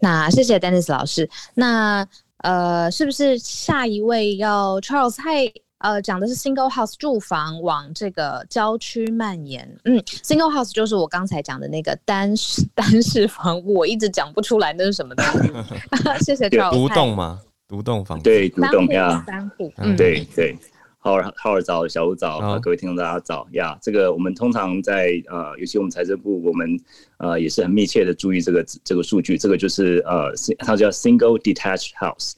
[0.00, 1.28] 那谢谢 Dennis 老师。
[1.54, 2.06] 那
[2.38, 5.16] 呃，是不是下一位要 Charles？
[5.20, 9.68] 嗨，呃，讲的是 Single House 住房往这个郊区蔓延。
[9.84, 15.50] 嗯，Single House 就是我刚才讲的那个单室单室房，我一直讲不出来那是什么东西。
[16.24, 16.72] 谢谢 Charles。
[16.72, 17.40] 独栋吗？
[17.66, 20.56] 独栋房对，独栋呀，三户，嗯，对对。
[21.00, 23.78] 浩尔浩尔早，小吴早，啊，各位听众大家早呀。
[23.80, 26.78] 这个我们通常在呃，尤其我们财政部，我们
[27.18, 29.38] 呃也是很密切的注意这个这个数据。
[29.38, 32.32] 这个就是呃，它叫 single detached house，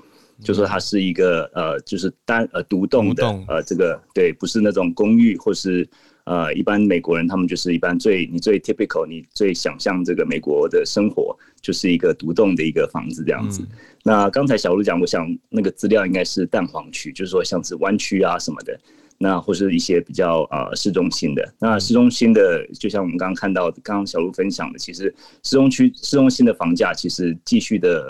[0.45, 5.89] 就说它是一个呃，就是单呃独栋的呃，这个对，不是那种公寓或是。
[6.25, 13.63] 呃，一般美国人他们就是一般最你最 typical，你最想象这个美国的生活就是一个独栋的一个房子这样子。
[13.63, 13.69] 嗯、
[14.03, 18.79] 那刚才小路讲，我想那个资料应该是蛋黄区，就是说像是湾区啊什么的，
[19.19, 21.55] 那或是一些比较呃市中心的。
[21.59, 28.03] 那市中心的，就像我们刚刚看到，刚刚小路分享的，其实市中区市中心的房价其实继续的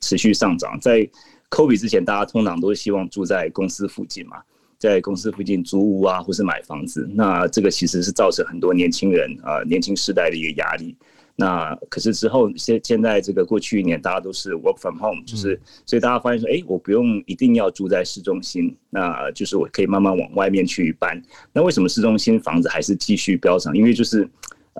[0.00, 0.78] 持续上涨。
[0.80, 1.08] 在
[1.50, 4.38] COVID 之前，大家通常都希望住在公司附近嘛。
[4.78, 10.96] 在公司附近租屋啊，或是买房子，那这个其实是造成很多年轻人啊、年轻世代的一个压力。
[11.40, 21.22] 那可是之后现现在这个过去一年，大家都是 work from home，就是所以大家发现说，哎，我不用一定要住在市中心，那就是我可以慢慢往外面去搬。
[21.52, 23.76] 那为什么市中心房子还是继续飙涨？
[23.76, 24.28] 因为就是。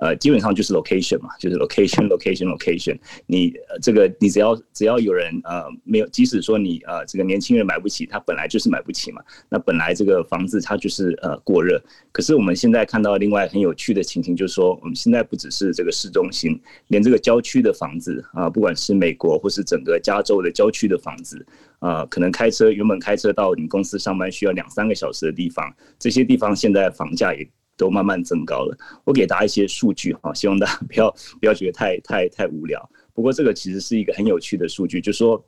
[0.01, 2.97] 呃，基本上就是 location 嘛，就是 location，location，location。
[3.27, 9.21] 你呃，这个你只要只要有人呃没有，即使说你呃这个年轻人买不起，他本来就是买不起嘛。
[9.49, 11.81] 那本来这个房子它就是呃过热。
[12.11, 21.45] 可是我们现在看到另外很有趣的情形，就是说我们现在不只是这个市中心，连这个郊区的房子啊、不管是美国或是整个加州的郊区的房子
[21.79, 27.45] 啊、可能开车原本开车到你公司上班需要两三个小时的地方，这些地方现在房价也。
[27.79, 28.77] 都慢慢增高了。
[29.05, 31.09] 我给大家一些数据哈，希望大家 不要
[31.39, 32.87] 不要觉得太太太无聊。
[33.13, 35.43] 不过这个其实是一个很有趣的数据，就是说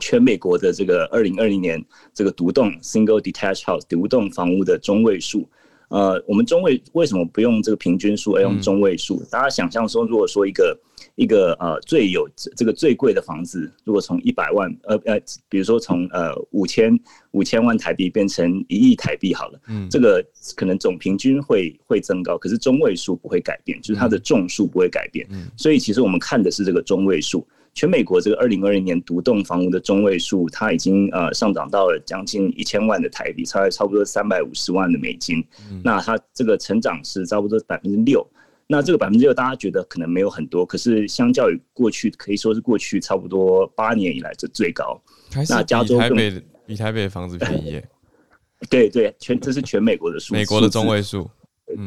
[0.00, 1.84] 全美国的这个二零二零年
[2.14, 5.46] 这个独栋 single detached house 独栋房屋的中位数。
[5.88, 9.22] 呃，我们中位为什么不用这个平均数，而用中位数？
[9.30, 10.78] 大家想象说，如果说一个
[11.20, 16.98] 一个呃最有这个最贵的房子，如果从一百万呃呃，比如说从呃五千
[17.32, 20.24] 五千万台币变成一亿台币好了，嗯，这个
[20.56, 27.46] 可能总平均会会增高，可是中位数不会改变，就是它的众数不会改变，嗯，所以其实我们看的是这个中位数。
[27.72, 35.44] 全美国这个二零二零年独栋房屋的中位数，它已经呃上涨到了将近一千万的台币，差差不多三百五十万的美金。
[35.70, 38.26] 嗯、那它这个成长是差不多百分之六。
[38.72, 45.02] 那这个百分之六，大家觉得可能没有很多，可是相较于过去，可以说是过去差不多八年以来的最高。
[45.48, 47.82] 那加州台北比台北的房子便宜。
[48.70, 51.28] 对对，全这是全美国的数，美国的中位数。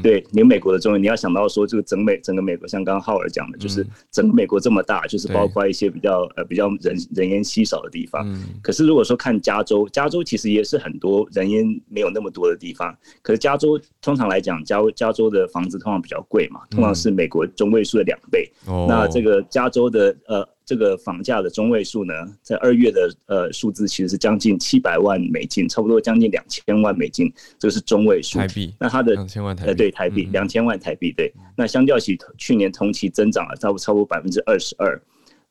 [0.02, 8.26] 对，你美国的中文，你要想到说，这个整美整个美国，像刚刚浩尔讲的，就是整个美国这么大，就是包括一些比较呃比较人人烟稀少的地方。
[8.62, 12.96] 可是如果说看加州，加州其实也是很多人烟没有那么多的地方。
[13.22, 18.52] 可是加州通常来讲，加加州的房子通常比较贵嘛，通常是美国中位数的两倍。
[18.88, 20.48] 那这个加州的呃。
[20.66, 28.40] 这个房价的中位数呢，在二月的呃数字其实是将近七百万美金，差不多将近两千万美金，这个是中位数。
[28.40, 28.74] 台币。
[28.80, 29.70] 那它的两千万台币。
[29.70, 31.34] 呃，对，台币两千万台币，对。
[31.56, 35.02] 那相较起去年同期增长了差不差不多百分之二十二。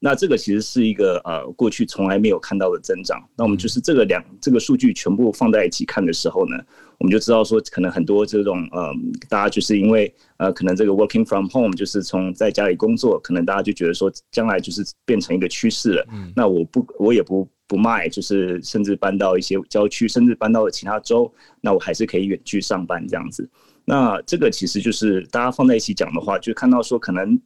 [0.04, 3.22] 那这个其实是一个呃过去从来没有看到的增长。
[3.36, 6.56] 那我们就是这个两这个数据全部放在一起看的时候呢，
[7.02, 8.94] 我们就知道说，可能很多这种呃，
[9.28, 16.06] 大家就是因为呃，可能这个 working from home 就是从在家里工作，可能大家就觉得说，将来就是变成一个趋势了。
[16.12, 16.32] 嗯。
[16.36, 21.28] 那我不，我也不不卖，就是甚至搬到一些郊区，甚至搬到了其他州，
[21.60, 23.50] 那我还是可以远距上班这样子。
[23.84, 27.36] 那这个其实就是大家放在一起讲的话，就看到说可能。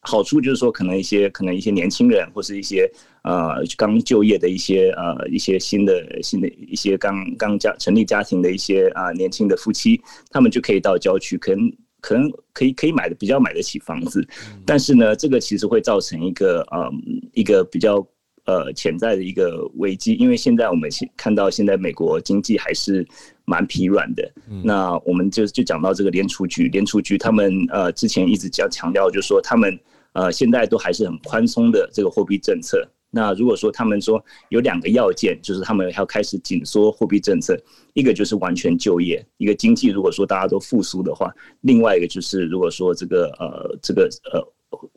[0.00, 2.90] 好处就是说，可能一些可能一些年轻人，或是一些
[3.22, 14.26] 呃刚就业的一些呃一些新的新的一些刚刚家成立家庭的一些啊、呃、年轻的夫妻，他们就可以到郊区，可能可能可以可以买的比较买得起房子，
[14.66, 16.90] 但是呢，这个其实会造成一个呃
[17.32, 18.06] 一个比较。
[18.46, 23.06] 呃，潜在的一个危机，因为现在我们现看到现在美国经济还是
[23.46, 24.30] 蛮疲软的。
[24.50, 29.78] 嗯、那我们就就讲到这个联储局，联储局他们呃之前一直讲强调，就是说他们
[30.12, 32.86] 呃现在都还是很宽松的这个货币政策。
[33.10, 37.58] 那如果说他们说有两个要件，就是他们要开始紧缩货币政策，
[37.94, 41.32] 一个就是完全就业，一个经济如果说大家都复苏的话，
[41.62, 44.46] 另外一个就是如果说这个呃这个呃。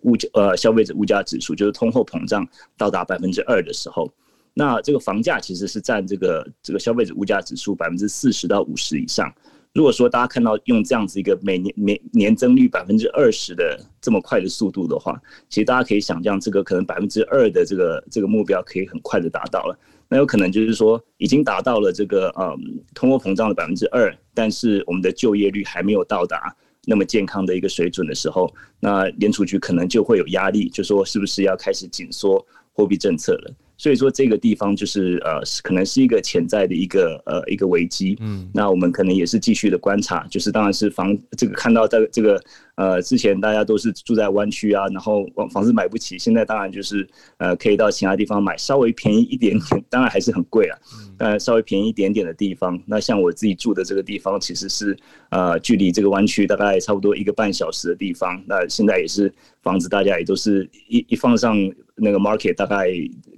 [0.04, 2.48] 物价呃，消费者物价指数就是通货膨胀
[2.78, 4.12] 到达百分之二的时候，
[4.54, 9.32] 那这个房价其实是占这个这个消费者物价指数百分之四十到五十以上。
[9.74, 19.78] 如果说大家看到用这样子一个每年每年增率百分之二十的这么快的速度的话，其实大家可以想象，这个可能百分之二的这个这个目标可以很快的达到了。
[20.10, 26.56] 那有可能就是说已经达到了这个嗯通货膨胀的百分之二，但是我们的就业率还没有到达
[26.90, 33.54] 那么健康的一个水准的时候，那联储局可能就会有压力，就说是不是要开始紧缩货币政策了。
[33.78, 38.18] 所以说这个地方就是呃，可能是一个潜在的一个呃一个危机。
[38.20, 42.44] 嗯，那我们可能也是继续的观察，就是当然是房这个看到这个这个
[42.76, 47.08] 呃之前大家都是住在湾区啊，然后房房子买不起，现在当然就是
[47.38, 50.78] 呃可以到其他地方买，稍微便宜一点点， 当然还是很贵啊。
[51.20, 54.96] 呃，稍微便宜一点点的地方，那像我自己住的这个地方，其实是
[55.30, 58.40] 呃距离这个湾区大概差不多一个半小时的地方。
[58.48, 61.56] 那现在也是房子，大家也都是一一放上
[61.98, 62.88] 那个 market，大概。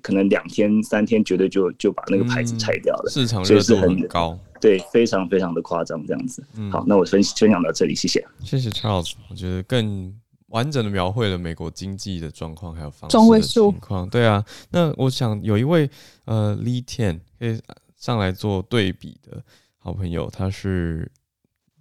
[0.02, 3.04] 可能两天三天，绝对就就把那个牌子拆掉了。
[3.10, 6.42] 嗯、市场热度很高，对，非常非常的夸张，这样子。
[6.56, 8.26] 嗯、好，那我分分享到这里，谢谢。
[8.42, 14.10] 谢谢 Charles，我觉得更完整的描绘了美国经济的状况，还有房市的情况。
[14.10, 14.42] 对啊，
[14.72, 15.90] 那我想有一位
[16.24, 17.62] 呃 Lee Tian 可以
[17.98, 19.44] 上来做对比的
[19.80, 21.12] 好朋友，他是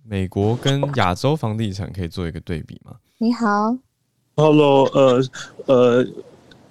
[0.05, 2.97] 美国跟亚洲房地产可以做一个对比吗？
[3.19, 3.77] 你好
[4.35, 5.23] ，Hello，呃
[5.67, 6.07] 呃。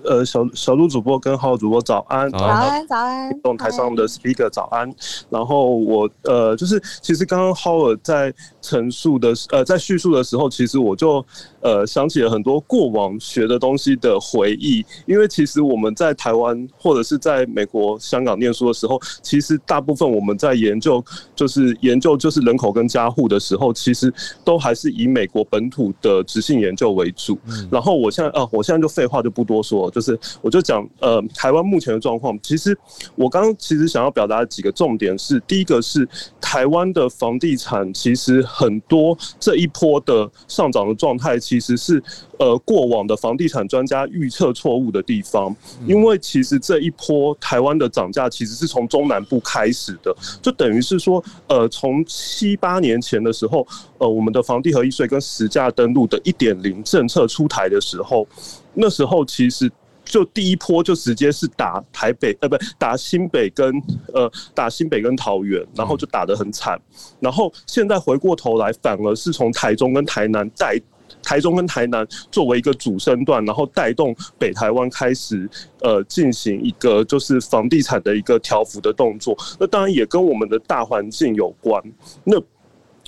[0.08, 4.90] 呃，小小鹿主播跟浩主播早安，早安早安，动台上的 speaker 早安。
[5.30, 11.24] 然后我呃，就是其实刚刚浩尔在陈述的呃，在叙述的时候，其实我就
[11.62, 14.86] 呃想起了很多过往学的东西的回忆。
[15.06, 21.04] 因为其实我们在台湾或者是在美国、香港念书的时候，其实大部分我们在研究
[21.36, 24.14] 就是研究就是人口跟家户的时候，其实
[24.46, 27.38] 都还是以美国本土的直性研究为主。
[27.70, 29.92] 然后我现在啊，我现在就废话就不多说。
[29.98, 32.38] 就是，我就讲，呃，台湾目前的状况。
[32.44, 32.78] 其实
[33.16, 36.08] 我刚刚其实想要表达的几个重点是，第一个是
[36.40, 42.04] 台湾的房地产，其实很多这一波的上涨的状态，其实是
[42.38, 45.56] 呃过往的房地产专家预测错误的地方。
[45.88, 53.66] 因为其实这一波台湾的涨价，其实是从中南部开始的，就等于是说，呃，从七八年前的时候，
[53.98, 58.28] 呃，我们的房地合一税跟实价登录的一点零政策出台的时候，
[58.76, 59.72] 那时候其实。
[60.08, 63.74] 就第一波就直接是打台北，呃，不，打新北跟
[64.14, 66.80] 呃打新北跟桃园，然后就打得很惨。
[67.20, 70.80] 然后现在回过头来，反而是从台中跟台南带，
[71.22, 75.50] 台中跟台南作为一个主升段，然后带动北台湾开始
[75.82, 79.38] 呃进行一个就是房地产的一个调幅的动作。
[79.60, 81.82] 那当然也跟我们的大环境有关。
[82.24, 82.42] 那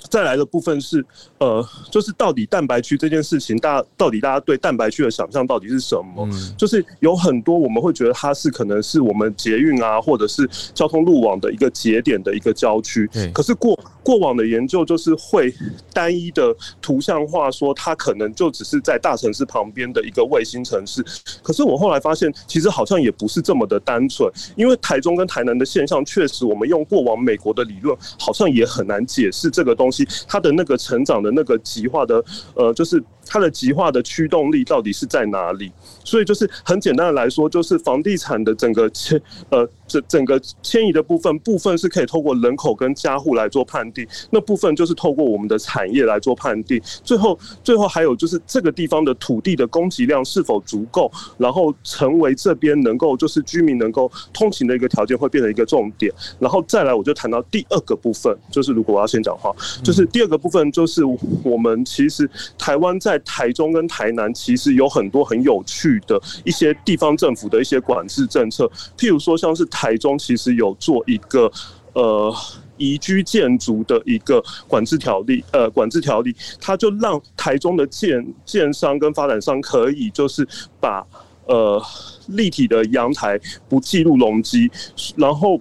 [0.08, 1.04] 再来的部分是，
[1.38, 6.28] 呃，就是到底蛋白区这件事情，大家到底大家对蛋白区的想象到底是什么？
[6.56, 13.08] 就是有很多我们会觉得它是可能是我们捷运啊，或者是交通路网的一个节点的一个郊区。
[13.32, 15.52] 可是过过往的研究就是会
[15.92, 21.04] 单一的图像化，说它可能就只是在大城市旁边的一个卫星城市。
[21.42, 30.06] 可是我后来发现，其实好像也不是这么的单纯，因为台中跟台南的现象，确实我们用过往美国的理论，好像也很难解释这个东西。
[30.28, 32.24] 它的那个成长的那个极化的，
[32.54, 33.02] 呃，就是。
[33.30, 35.70] 它的极化的驱动力到底是在哪里？
[36.04, 39.20] 所以就是很简单的来说，就是房地产的整个迁
[39.50, 46.82] 呃整整个迁移的部分，部分是可以透过人口跟家户来做判定，那部分就是透过我们的产业来做判定。
[47.04, 51.08] 最后最后还有就是这个地方的土地的供给量是否足够，
[51.38, 56.12] 然后成为这边能够就是居民能够通勤的一个条件，会变成一个重点。
[56.40, 59.54] 然后再来我就谈到第二个部分，就是如果我要先讲话，
[59.84, 61.02] 就是第二个部分就是
[61.44, 62.28] 我们其实
[62.58, 71.50] 台湾在台中跟台南其实有很多很有趣的一些地方政府的一些管制政策，譬如说像是台中其实有做一个
[71.92, 72.34] 呃
[72.76, 80.46] 宜居建筑的一个管制条例，呃管制条例，它就让台中的建建商跟发展商可以就是
[80.80, 81.06] 把
[81.46, 81.82] 呃
[82.28, 84.70] 立体的阳台不计入容积，
[85.16, 85.60] 然后。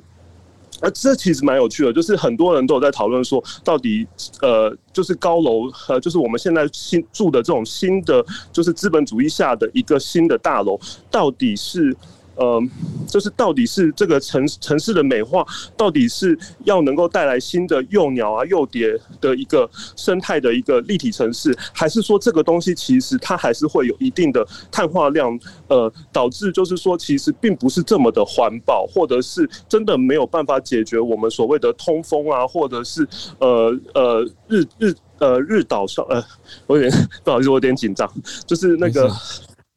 [0.82, 4.08] 而，这其实蛮有趣的，就是很多人都有在讨论说，到底
[4.42, 10.80] 呃，就是高楼呃，就是我们现在新住的这种新的，就是资本主义下的一个新的大楼，
[11.12, 11.96] 到底是。
[12.40, 12.64] 呃，
[13.06, 25.38] 就是到底是这个城城市的美化，到底是要能够带来新的幼鸟啊、幼蝶的一个生态的一个立体城市，还是说这个东西其实它还是会有一定的碳化量，
[25.68, 33.06] 呃，导致就是说其实并不是这么的环保，或者是真的没有办法解决我们所谓的通风啊，或者是
[33.40, 36.24] 呃呃日日呃日岛上呃，
[36.68, 38.10] 我有点 不好意思，我有点紧张，
[38.48, 39.12] 就是那个。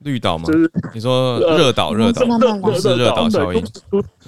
[0.05, 0.44] 绿岛吗？
[0.46, 2.22] 就是你说热岛，热岛，
[2.61, 3.64] 都市热岛效应。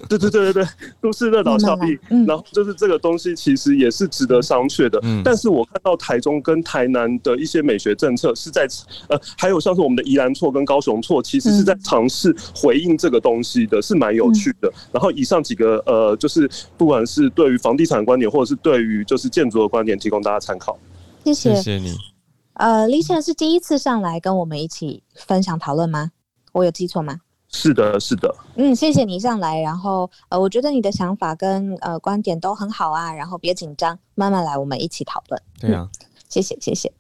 [0.09, 0.67] 对对对对对，
[1.01, 2.27] 都市热岛效应。
[2.27, 5.01] 然后就是这个东西其实也是值得商榷的。
[5.25, 8.67] 但是我看到台中跟台南的一些美学政策是在
[9.09, 14.73] 呃，还有像是我们的宜兰错跟高雄错，其实是在尝试回应这个东西的，是蛮有趣的。
[14.93, 20.79] 然后以上几个呃，就是不管是对于房地产观点，或者是对于就是建筑的观点，提供大家参考。
[21.25, 22.14] 谢谢，谢谢你。
[22.55, 26.13] 呃，Lisa 是第一次上来跟我们一起分享讨论吗？
[26.53, 27.21] 我有记错吗？
[27.49, 28.35] 是的，是的。
[28.57, 29.61] 嗯，谢谢你上来。
[29.61, 33.13] 然后，呃，我觉得你的想法跟呃观点都很好啊。
[33.13, 35.41] 然后别紧张，慢慢来，我们一起讨论。
[35.61, 36.93] 对啊，嗯，谢谢，谢谢。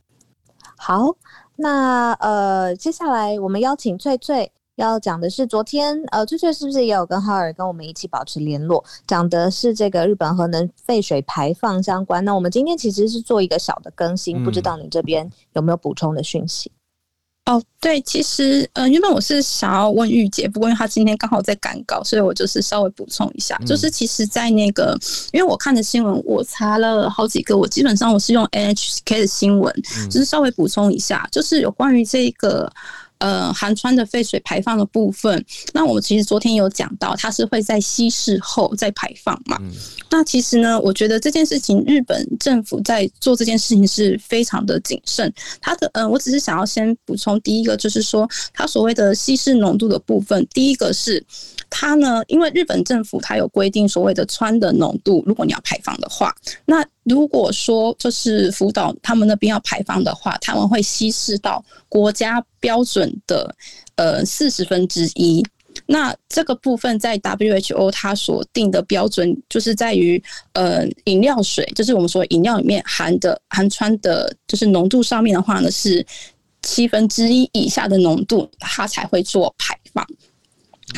[0.77, 1.15] 好，
[1.57, 4.53] 那呃，接下来我们邀请翠翠。
[4.77, 8.85] 要讲的是昨天，呃，翠翠是不是也有跟浩尔跟我们一起保持联络？
[9.07, 12.25] 讲的是这个日本核能废水排放相关。
[12.25, 16.73] 那我们今天其实是做一个小的更新，嗯、不知道你这边有没有补充的讯息？
[17.47, 24.99] 哦，对，其实，呃，原本我是想要问玉姐，不过因为他今天刚好在赶稿，所以我就是稍微补充一下，嗯、就是其实，在那个，
[25.31, 32.69] 因为我看的新闻，我查了好几个，我基本上我是用 NHK 的新闻，嗯、就是稍微补充一下，就是有关于这个。
[33.25, 39.57] 呃，含川的废水排放的部分，那我们其实昨天有讲到，它是会在稀释后再排放嘛。
[39.63, 39.73] 嗯、
[40.11, 45.33] 那其实呢，我觉得这件事情，日本政府在做这件事情是非常的谨慎。
[45.59, 51.25] 它的，嗯、呃，我只是想要先补充，第一个就是说，它所谓的稀释浓度的部分，第一个是
[51.71, 56.35] 它呢，因为日本政府它有规定所谓的氚的浓度，如果你要排放的话，
[56.67, 63.55] 那如果说就是福岛他们那边要排放的话，他们会稀释到国家标准的
[63.97, 65.45] 呃四十分之一。
[65.87, 76.07] 那这个部分在 WHO 它所定的标准，就是在于呃饮料水，就是我们说饮料里面含的含氚的，就是浓度上面的话呢，是
[76.63, 80.07] 七分之一以下的浓度，它才会做排放。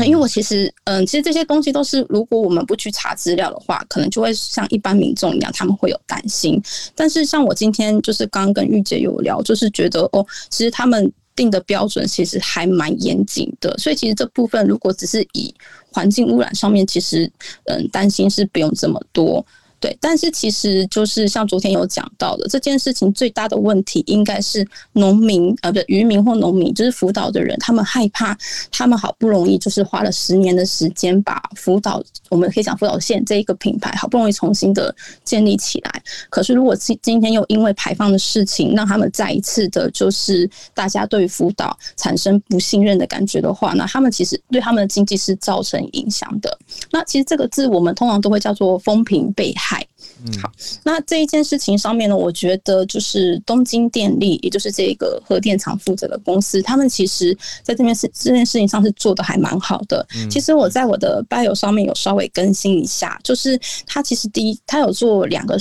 [0.04, 6.60] 因为我其实，嗯，其实这些东西都是，如果我们不去查资料的话，可能就会像一般民众一样，他们会有担心。
[6.94, 13.76] 但是像我今天就是刚跟玉姐有聊，就是觉得哦，其实他们定的标准其实还蛮严谨的。
[13.78, 15.54] 所以其实这部分如果只是以
[15.92, 17.30] 环境污染上面，其实
[17.66, 19.44] 嗯，担心是不用这么多。
[19.78, 28.36] 对，但是其实就是像昨天有讲到的，这件事情最大的问题应该是农民，呃，不，渔民或农民，就是福岛的人，他们害怕，
[28.72, 36.02] 他们好不容易就是花了十年的时间把福岛，我们可以讲福岛县这一个品牌，好不容易重新的建立起来。
[36.30, 46.58] 可是如果今今天又因为排放的事情，让他们再一次的，就是大家对福岛产生不信任的感觉的话，那他们其实对他们的经济是造成影响的。
[46.90, 49.75] 那其实这个字我们通常都会叫做风评被害。
[50.24, 50.52] 嗨，好，
[50.82, 60.06] 那这一件事情上面呢，我觉得就是东京电力，也就是这个核电厂负责的公司，他们其实在这件事这件事情上是做的还蛮好的。
[60.30, 65.58] 其实我在我的 bio 上面有稍微更新一下，就是他其实第一，他有做两个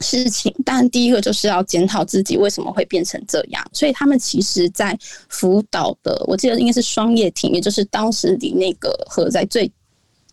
[0.00, 3.64] 事情，但第一个就是要检讨自己为什么会变成这样。
[3.72, 9.70] 所以他们其实，在福岛的，我记得应该是双叶町，也就是当时离那个核在最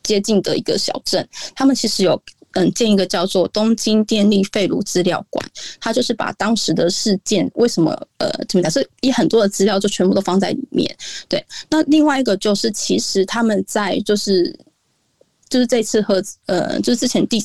[0.01, 2.19] 接近的一个小镇，他们其实有。
[2.53, 5.45] 嗯，建一个叫做东京电力废炉资料馆，
[5.79, 10.93] 它就是把当时的事件为什么呃怎么讲，是以很多的资料就全部都放在里面。
[11.29, 14.53] 对，那另外一个就是其实他们在就是
[15.49, 17.43] 就是这次和呃就是之前地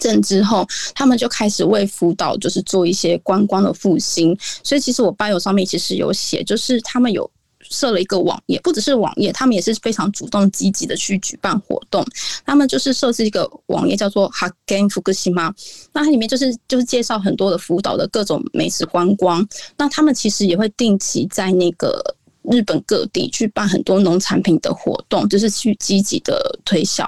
[0.00, 7.28] 震之后，他们就开始为福岛就是做一些观光的复兴，所以其实我 bio 上面其实有写，就是他们有。
[7.70, 12.04] 设了一个网页，不只是网页，他们也是非常主动积极的去举办活动。
[12.44, 15.52] 他们就是设置一个网页，叫做 Hagen Fukushima，。
[15.92, 19.46] 那它里面就是就是介绍很多的福岛的各种美食观光。
[19.76, 22.02] 那他们其实也会定期在那个。
[22.50, 27.06] 日本各地去办很多农产品的活动，就是去积极的推销。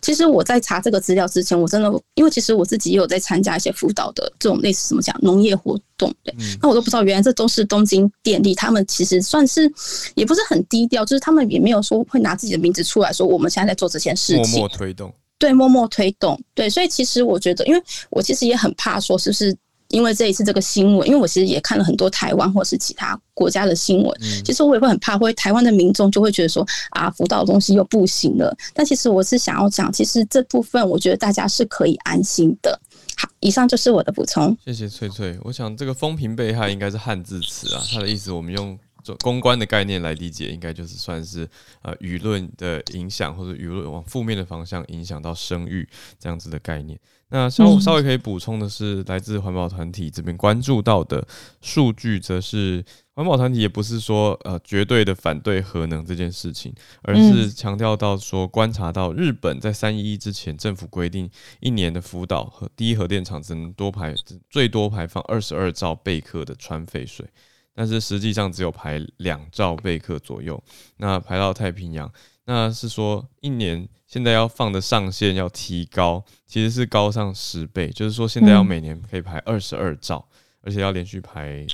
[0.00, 9.70] 其实我在查这个资料之前，我真的因为其实我自己也有在参加一些辅导的这种类似怎么讲农业活动，对，那我都不知道原来这都是东京电力，他们其实算是
[10.14, 19.56] 也不是很低调，就是他们也没有说会拿自己的名字出来说我们现在在做这件事情，默默推动，对，默默推动，对，所以其实我觉得，因为我其实也很怕说是不是。
[19.88, 28.56] 因为这一次这个新闻，因为我其实也看了很多台湾或是其他国家的新闻，其实我也会很怕，会台湾的民众就会觉得说啊，福岛的东西又不行了。
[28.72, 32.80] 但其实我是想要讲，其实这部分我觉得大家是可以安心的。
[33.16, 34.56] 好，以上就是我的补充。
[34.64, 35.38] 谢谢翠翠。
[35.42, 38.76] 我想这个风评被害应该是汉字词啊，它的意思我们用
[39.20, 41.46] 公关的概念来理解，应该就是算是
[41.82, 45.86] 呃舆论的影响，或者舆论往负面的方向影响到声誉
[46.18, 46.98] 这样子的概念。
[47.34, 51.26] 那稍稍微可以补充的是，来自环保团体这边关注到的
[51.60, 56.72] 数据，则是环保团体也不是说呃绝对的反对核能这件事情，
[57.02, 61.28] 而是强调到说，观察到日本在三一一之前，政府规定
[61.58, 64.14] 一年的福岛和第一核电厂只能多排
[64.48, 67.26] 最多排放二十二兆贝克的川废水，
[67.74, 70.62] 但是实际上只有排两兆贝克左右，
[70.98, 72.08] 那排到太平洋。
[72.46, 77.88] 那是说，一年现在要放的上限要提高，其实是高上十倍。
[77.88, 80.22] 就是说，现在要每年可以排二十二兆，
[80.60, 81.66] 而且要连续排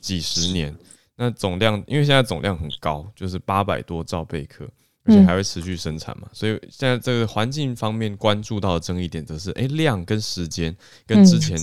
[0.00, 0.72] 几十年。
[1.16, 4.64] 那总量，因为现在总量很高，就是八百多兆贝壳，
[5.04, 6.28] 而且还会持续生产嘛。
[6.32, 11.58] 所以现在这个环境方面关注到的争议点，则是诶量跟时间跟之前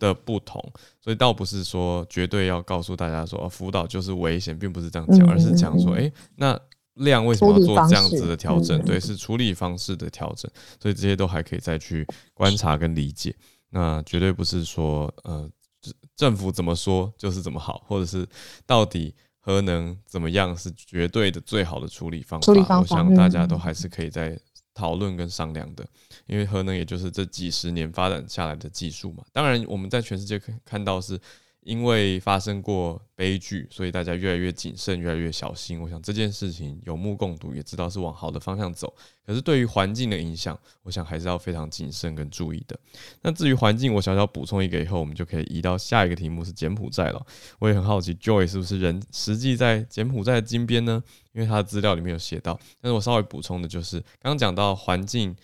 [0.00, 0.60] 的不同。
[1.00, 6.60] 所以倒不是说绝对要告诉大家说，福岛就是危险，并不是这样讲，而是讲说，诶那。
[7.00, 8.80] 量为什么要做这样子的调整？
[8.84, 13.34] 对，是处理方式的调整，所以这些都还可以再去观察跟理解。
[13.70, 15.50] 那绝对不是说，呃，
[16.16, 18.26] 政府怎么说就是怎么好，或者是
[18.64, 22.52] 到底核能怎么样是绝对的最好的处理方法。
[22.78, 24.38] 我想大家都还是可以再
[24.72, 25.86] 讨论跟商量的，
[26.26, 29.22] 因为核能也就是这几十年发展下来的技术嘛。
[29.32, 31.20] 当然，我们在全世界可以看到是。
[31.62, 35.80] 因为发生过悲剧，所以大家越来越谨慎，越来越小心。
[35.80, 38.94] 我想这件事情有目共睹，也知道是往好的方向走。
[39.26, 42.78] 可是对于环境的影响，我想还是要非常谨慎跟注意的。
[43.22, 47.24] 那至于环境，我小小补充一个，以后我们就可以移到下一个题目，是柬埔寨了。
[47.58, 51.02] 我也很好奇，Joy 是不是人实际在柬埔寨的金边呢？
[51.32, 52.58] 因为他的资料里面有写到。
[52.80, 55.36] 但是我稍微补充的就是，刚刚讲到环境。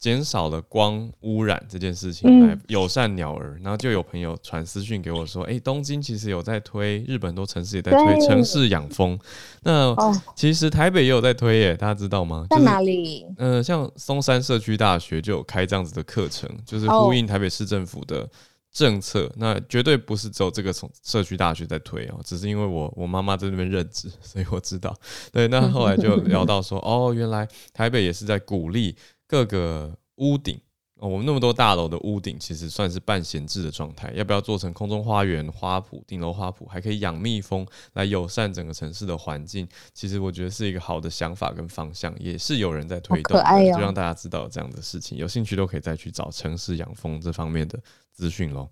[0.00, 9.18] 减少了光污染这件事情，来友善鸟儿，然后就有朋友传私讯给我说：“哎，东京其实有在推，日本很多城市也在推城市养蜂。
[9.62, 9.94] 那
[10.34, 12.46] 其实台北也有在推耶，大家知道吗？
[12.48, 13.26] 在哪里？
[13.36, 18.26] 呃，像松山社区大学就有开这样子的课程，就是呼应台北市政府的
[18.72, 19.30] 政策。
[19.36, 24.96] 那绝对不是只有这个从社区大学在推哦，只是因为我我妈妈在那边任职， 所以我知道。
[25.30, 28.96] 对，那后来就聊到说，哦，原来台北也是在鼓励。
[29.30, 30.60] 各个屋顶，
[30.96, 34.12] 哦，我们那么多大楼的屋顶，其实算是半闲置的状态。
[34.12, 39.68] 要不要做成空中花园、花圃、顶楼花圃，还可以养蜜蜂，来友善整个城市的环境？
[39.94, 45.16] 其实我觉得是一个好的想法跟方向，也是有人在推动就让大家知道这样的事情。
[45.16, 48.68] 有兴趣都可以再去找城市养蜂这方面的资讯喽。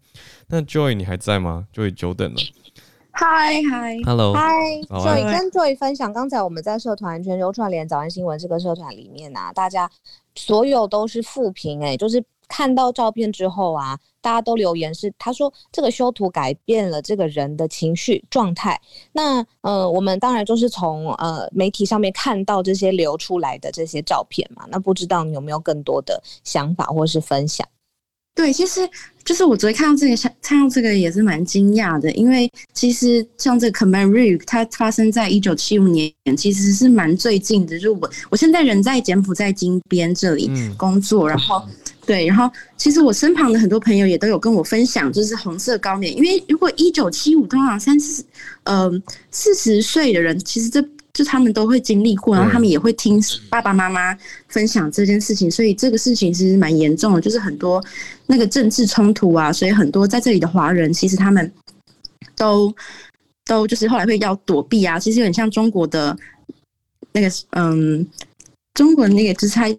[0.48, 2.40] 那 Joy 你还在吗？Joy 久等了。
[3.20, 4.54] 嗨嗨，Hello，嗨
[4.88, 9.90] ，Joy 跟 Joy 分享，刚才我们在社团全球串联早安新闻这个社团里面啊，大家
[10.36, 18.80] 所有都是负评哎，就是看到照片之后啊，大家都留言是他说这个修图改变了这个人的情绪状态。
[19.10, 27.66] 那呃，我们当然就是从呃媒体上面看到这些流出来的这些照片嘛，那不知道你有没有更多的想法或是分享？
[28.38, 28.88] 对，其实
[29.24, 37.76] 就是我昨天看到这个，看到这个也是蛮惊讶的，因为其实像这个 Khmer Rouge 它发生在一九七五年，其实是蛮最近的。
[37.80, 41.66] 就我我现在人在柬埔寨金边这里工作，嗯、然后
[42.06, 48.24] 对，然后其实我身旁的很多朋友也都有跟我分享，就是红色高棉，因为如果一九七五通常三四
[48.62, 48.88] 呃
[49.32, 50.80] 四十岁的人，其实这。
[51.18, 54.16] 就他们都会经历过，然后他们也会听爸爸妈妈
[54.46, 57.84] 分享这件事情，所以这个事情其实蛮严重的，就是很多
[58.26, 61.52] 那个政治冲突啊，所以很多在这里的华人其实他们
[62.36, 62.72] 都
[63.44, 66.16] 都就是后来会要躲避啊，其实有点像中国的
[67.10, 68.06] 那个嗯，
[68.74, 69.76] 中国的那个就是他有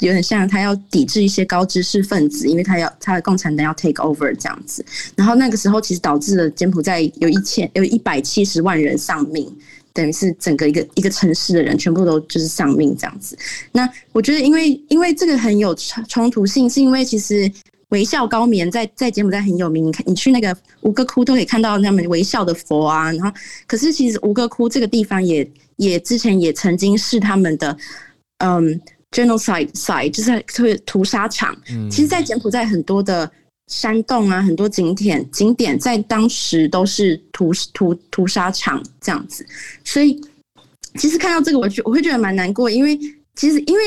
[0.00, 9.48] 点像他要抵制一些高知识分子，因为他要他的共产党要 take over 这样子，然后那个时候其实导致了柬埔寨有一千有一百七十万人丧命。
[9.92, 13.36] 等于是整个一个一个城市的人全部都就是丧命这样子。
[13.72, 15.74] 那我觉得，因为因为这个很有
[16.08, 17.50] 冲突性，是因为其实
[17.88, 19.86] 微笑高棉在在柬埔寨很有名。
[19.86, 23.12] 你看，你去那个吴哥窟都可以看到他们微笑的佛啊。
[23.12, 23.30] 然后，
[23.66, 27.76] 可是其实吴哥窟这个地方也也之前也曾经是他们的
[28.38, 28.80] 嗯
[29.10, 31.56] genocide site，就是特别屠杀场。
[31.70, 33.30] 嗯其实，在柬埔寨很多的。
[33.72, 39.46] 山洞啊，很多景点景点在当时都是屠屠屠杀场这样子，
[39.82, 40.20] 所以
[40.96, 42.98] 其实看到这个，我觉我会觉得蛮难过，因为
[43.34, 43.82] 其实因为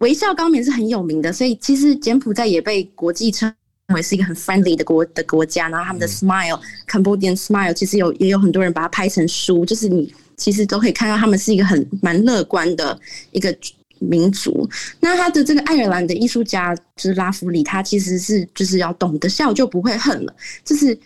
[0.00, 3.50] 微笑高棉是很有名的，所以其实柬埔寨也被国际称
[3.94, 13.00] 为是一个很 friendly 的国的国家，然后他们的 smile Cambodian smile 其实有也有很多人把它拍成书，就是你其实都可以看到他们是一个很蛮乐观的
[13.32, 13.56] 一个。
[14.00, 14.68] 民族，
[14.98, 20.98] 那他的这个爱尔兰的艺术家就是拉夫里，他其实是就是要懂得笑就不会恨了，就是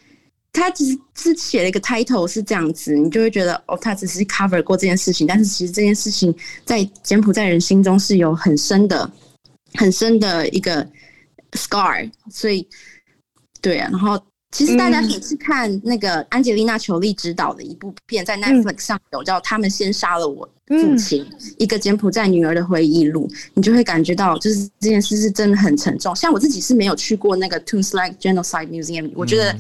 [0.53, 6.35] 他只是是写了一个 title 是这样子，你就会觉得哦，他只是 cover 过这件事情，但是其实这件事情
[6.65, 9.11] 在柬埔寨人心中是有很深的、
[9.75, 10.89] 很深的一个
[11.53, 12.67] scar，所以
[13.61, 14.19] 对啊，然后。
[14.55, 21.25] 其实大家可以去看那个安吉丽娜·裘丽执导的一部片，在 Netflix 上有叫《他们先杀了我父亲》，
[21.59, 26.15] 一个柬埔寨女儿的回忆录，你就会感觉到，就是这件事是真的很沉重。
[26.15, 29.53] 像我自己是没有去过那个 Slag Genocide Museum，我觉得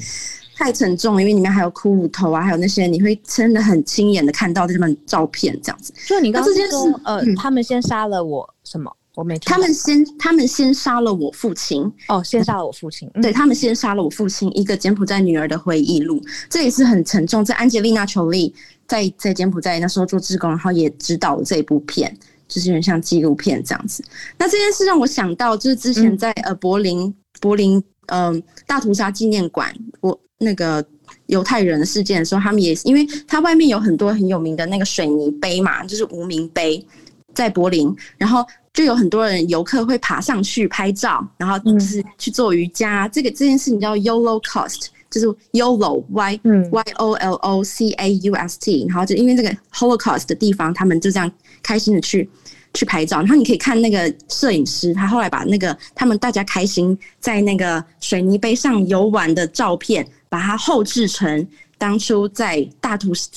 [0.57, 5.93] 太沉重，因为里面还有骷髅头啊，还有那些你会真的很亲眼的看到他们照片这样子。
[6.07, 8.95] 就你刚刚说，呃，他们先杀了我什么？
[9.15, 9.51] 我没听。
[9.51, 11.91] 他们先，他们先杀了我父亲。
[12.09, 13.09] 哦，先杀了我父亲。
[13.23, 14.51] 对，他们先杀了我父亲。
[14.57, 16.20] 一个柬埔寨女儿的回忆录，
[16.51, 17.45] 这也是很沉重。
[17.45, 18.53] 在安吉丽娜·裘丽
[18.86, 22.16] 在在柬埔寨那时候做志工，然后也指导了这一部片，
[22.49, 24.03] 就是有点像纪录片这样子。
[24.36, 30.85] 那这件事让我想到，就是之前在呃柏林柏林嗯、呃、大屠杀纪念馆，我那个
[31.27, 36.85] 犹太人事件的时候，他们也因为它外面有很多很有名的那个水泥碑嘛，就是无名碑，
[37.32, 38.45] 在柏林，然后。
[38.75, 43.07] 就有很多人游客会爬上去拍照，然后就是去做瑜伽。
[43.07, 48.85] 嗯、这个这件事情叫 Yolocaust，就是 Yolo Y、嗯、Y O L O C A U S T。
[48.89, 51.31] 然后就因为这个 Holocaust 的地方，他们就这样
[51.63, 52.29] 开心的去
[52.75, 53.19] 去拍照。
[53.19, 61.47] 然后你可以看那个摄影师，他后来把那个他们大家开心在那个水泥碑上游玩的照片，把它后制成
[61.79, 63.31] 当初在大屠杀。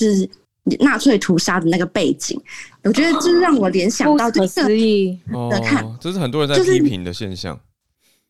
[0.80, 2.40] 纳粹屠杀的那个背景，
[2.84, 7.58] 我觉得就是让我联想到这个的看，这是很多人在批评的现象。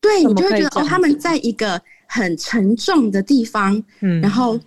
[0.01, 4.59] 对，你就会觉得哦，他们在一个很沉重的地方，嗯，然后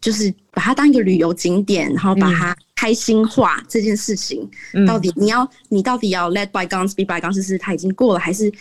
[0.00, 4.48] 就是把它当一个旅游景点，然后把它开心化这件事情，
[4.86, 8.52] 到底你要你到底要 let bygones be bygones，是是他已经过了，还是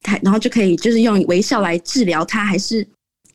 [0.00, 2.86] 他然后就可以就是用微笑来治疗它，还是？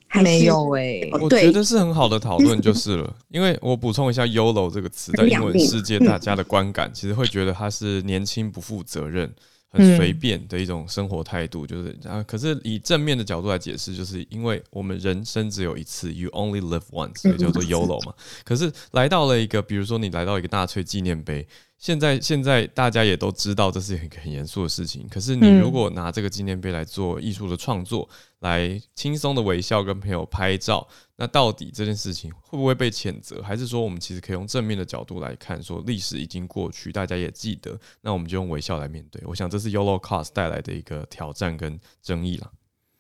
[0.08, 3.16] 还没有哎、欸，我觉得是很好的讨论就是了。
[3.30, 9.32] 因为我补充一下 “YOLO” 这个词，在英文世界，大家的观感其实会觉得它是年轻、不负责任、
[9.70, 11.68] 很随便的一种生活态度。
[11.68, 18.14] 就是啊，可是以正面的角度来解释，就是因为我们人生只有一次，“You only live once”，所以叫做 “YOLO” 嘛。
[18.46, 21.46] 可是来到了一个，比如说你来到一个纳粹纪念碑。
[21.80, 25.06] 现在，现在大家也都知道这是一个很严肃的事情。
[25.12, 28.10] 可是，你如果拿这个纪念碑来做艺术的创作，
[28.40, 33.42] 来轻松的微笑跟朋友拍照，那到底这件事情会不会被谴责？
[33.42, 39.22] 还是说，我们其实可以用正面的角度来看，说历史已经过去，大家也记得，那我们就用微笑来面对。
[39.26, 42.52] 我想，这是 Yolocaust 带来的一个挑战跟争议了。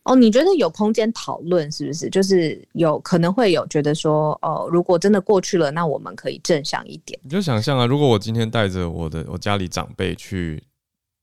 [0.03, 2.09] 哦，你觉得有空间讨论是不是？
[2.09, 7.19] 就是有可能会有觉得说，哦，如果真的过去了，那我们可以正向一点。
[7.23, 10.64] 你就想象啊，如果我今天带着我的我家里长辈去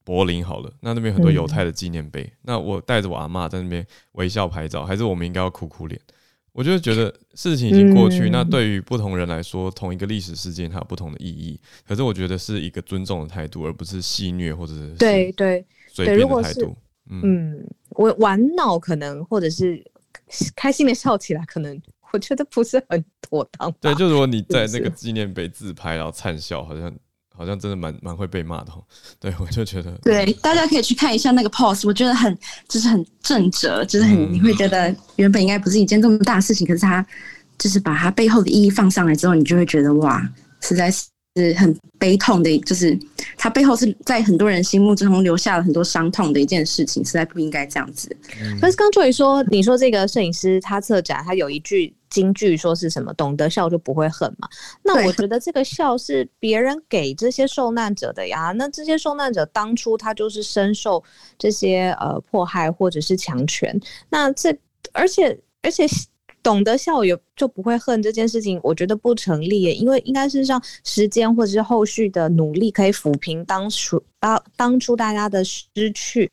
[0.05, 6.01] 柏林好了，那那边很多犹太的纪念碑，嗯、那我带着我阿嬷在那边微笑拍照，还是我们应该要哭哭脸？
[6.53, 11.59] 我就觉得事情已经过去，嗯、那对于不同人来说，同一个历史事件它有不同的意义。
[11.85, 16.77] 可是我觉得是一个尊重的态度，而不是戏谑或者是对对随便的态度。
[17.11, 19.85] 嗯，我玩闹可能，或者是
[20.55, 21.81] 开心的笑起来，可能
[22.13, 23.73] 我觉得不是很妥当。
[23.81, 26.95] 对，就如果你在那个纪念碑自拍，然后灿笑，好像
[27.37, 28.73] 好像真的蛮蛮会被骂的。
[29.21, 32.37] 对，我就觉得，对，大家可以去看一下那个 pose，我觉得很
[32.69, 37.05] 就是很正直，就是很、嗯、你会觉得原本应该不是一件这么大的事情，可是他
[37.59, 40.23] 就是把它背后的意义放上来之后，你就会觉得哇，
[40.61, 41.05] 实在是。
[41.37, 42.97] 是很悲痛的，就是
[43.37, 48.09] 他背后是在很多人心目中留下了很多伤痛的一件事情，实在不应该这样子。
[48.41, 54.49] 嗯、可是刚作为说，你说这个摄影师他策展，他有一句金句，说是什么“懂得笑就不会恨”嘛？
[54.83, 58.53] 那我觉得这个笑是别人给这些受难者的呀。
[58.53, 61.03] 那这些受难者当初他就是深受
[61.37, 63.79] 这些呃迫害或者是强权，
[64.09, 64.57] 那这
[64.93, 65.87] 而且而且。
[66.45, 75.65] 懂得笑也就不会恨这件事情，我觉得不成立耶，因为应该是让时间或者是后续的努力可以抚平当初当当初大家的失
[75.95, 76.31] 去，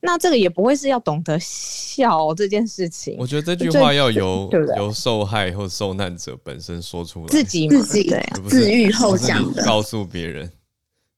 [0.00, 3.16] 那这个也不会是要懂得笑这件事情。
[3.18, 10.50] 我觉得这句话要由 由受害或受难者本身说出来，自己自己对自愈后讲的，告诉别人。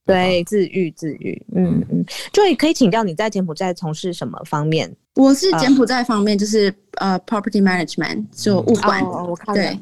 [0.06, 4.90] 对，自愈自愈，嗯嗯，就也可以请教你在柬埔寨从事什么方面？
[5.14, 9.04] 我是柬埔寨方面，就是呃，property management，就物管。
[9.04, 9.78] 哦，我看了，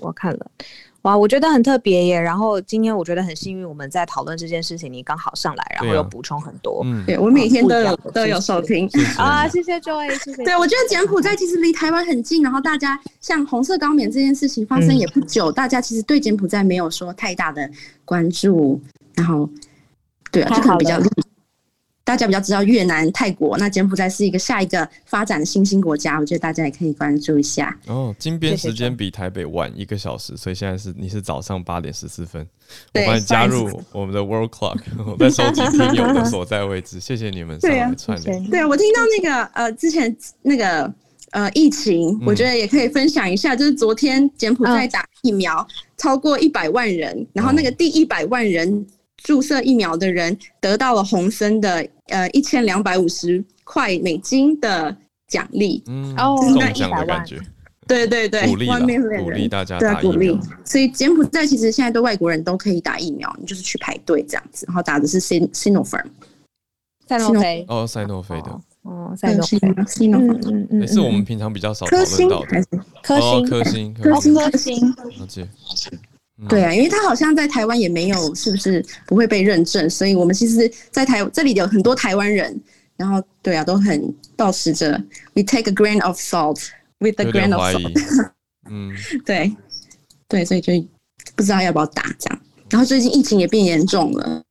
[0.00, 0.46] 我看了，
[1.02, 2.20] 哇，我觉得很特别耶。
[2.20, 6.82] 然后今天我觉得很幸运，我们在讨论这件事情，你刚好上来，然后又补充很多。
[6.84, 8.88] 嗯，对我每天都有都有收听
[9.18, 10.44] 啊，谢谢 Joy，谢谢。
[10.44, 17.68] 对，我觉得柬埔寨其实离台湾很近，然后大家像红色高棉这件事情发生也不久，大家其实对柬埔寨没有说太大的
[18.04, 18.80] 关注，
[19.14, 19.48] 然后。
[20.30, 20.98] 对啊，就可能比较
[22.04, 27.78] 大家比较知道越南、泰国，那柬埔寨是一个下一个发展的新兴国家，我觉得大家也可以关注一下。
[27.86, 32.44] 哦，金边时间比台北晚一个小时，所以现在是你是早上八点十四分，
[32.94, 38.50] 我帮你加入我们的 World Clock，我在收集听友的所在位置，谢谢你们上来串联。
[38.50, 40.92] 对啊，我听到那个呃之前那个
[41.30, 45.64] 呃疫情，我觉得也可以分享一下，就是昨天柬埔寨打疫苗
[45.96, 48.84] 超过一百万人，然后那个第一百万人。
[49.22, 54.94] 注射疫苗的人得到了红森的呃一千两百五十块美金的
[55.28, 57.38] 奖励，嗯，哦，中奖的感觉，
[57.86, 58.66] 对对对，鼓励
[59.18, 60.40] 鼓励大家打疫苗，对，鼓励。
[60.64, 66.06] 所以柬埔寨其实现在对外国人都可以打疫苗，你就是去排队这样子，然后打的是 Sin Sinopharm，
[67.06, 72.62] 赛诺菲，哦，赛诺菲的，哦，赛诺菲，Sinopharm，嗯嗯，也是我们平常比较少讨论到的，
[73.02, 75.48] 科星，科星，科星，科星，了解。
[76.48, 79.88] 对啊，因为他好像在台湾也没有，是不是不会被认证？
[79.88, 82.60] 所以我们其实，在台这里有很多台湾人，
[82.96, 84.92] 然后对啊，都很保持着
[85.34, 88.30] “we take a grain of salt with a grain of salt”。
[88.68, 88.92] 嗯，
[89.24, 89.54] 对
[90.28, 90.72] 对，所以就
[91.36, 92.40] 不知道要不要打这样。
[92.70, 94.42] 然后最近疫情也变严重了，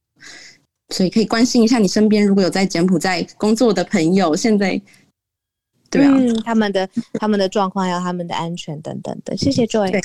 [0.89, 4.79] 所以可以关心一下你身边如果有在柬埔寨工作的朋友，现在
[5.89, 9.35] 对啊，嗯、他们的他们的状况还有他们的安全等等的。
[9.35, 10.01] 谢谢 Joy。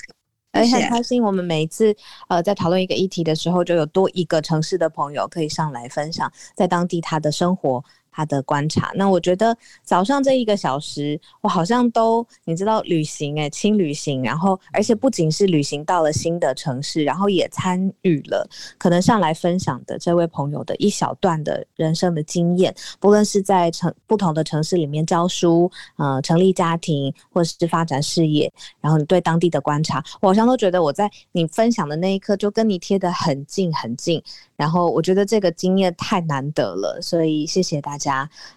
[0.64, 1.94] 也很开心，我们每一次
[2.28, 7.84] 呃在讨论一个议题的时候，就有多一个城市的朋友可以上来分享在当地他的生活。
[8.16, 18.48] 他的观察，那我觉得早上这一个小时，我好像都你知道旅行诶、轻旅行，然后而且不仅是旅行到了新的城市，然后也参与了
[18.78, 34.22] 可能上来分享的这位朋友的一小段的人生的经验，不论是在城不同的城市里面教书，呃，成立家庭，或者是发展事业，然后你对当地的观察，我好像都觉得我在你分享的那一刻就跟你贴得很近很近。
[34.56, 38.05] 然后我觉得这个经验太难得了，所以谢谢大家，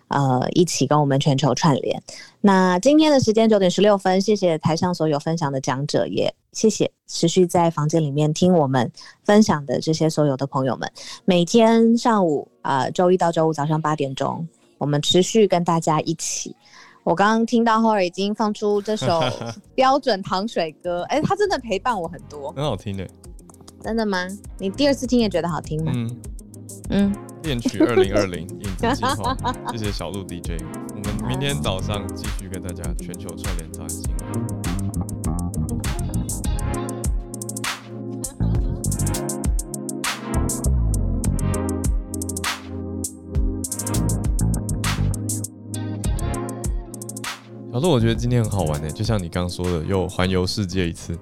[0.07, 2.01] 呃，一起跟我们全球串联。
[2.41, 8.91] 那今天的时间九点十六分，谢谢台上所有分享的讲者，也谢谢持续在房间里面听我们
[9.23, 10.91] 分享的这些所有的朋友们。
[11.26, 14.47] 每天上午啊，呃，周一到周五早上八点钟，
[14.77, 16.55] 我们持续跟大家一起。
[17.03, 19.21] 我刚刚听到后儿已经放出这首
[19.73, 23.07] 标准糖水歌，哎，他真的陪伴我很多，很好听的。
[23.81, 24.27] 真的吗？
[24.57, 25.91] 你第二次听也觉得好听吗？
[25.95, 26.17] 嗯
[26.89, 29.36] 嗯，恋曲 二零二零影子计划，
[29.72, 30.61] 谢谢小鹿 DJ。
[30.95, 34.20] 我们明天早上继续跟大家全球串联早安新闻。
[47.72, 51.18] 小鹿，我觉得今天很好玩呢，就像你刚刚说的，又环游世界一次。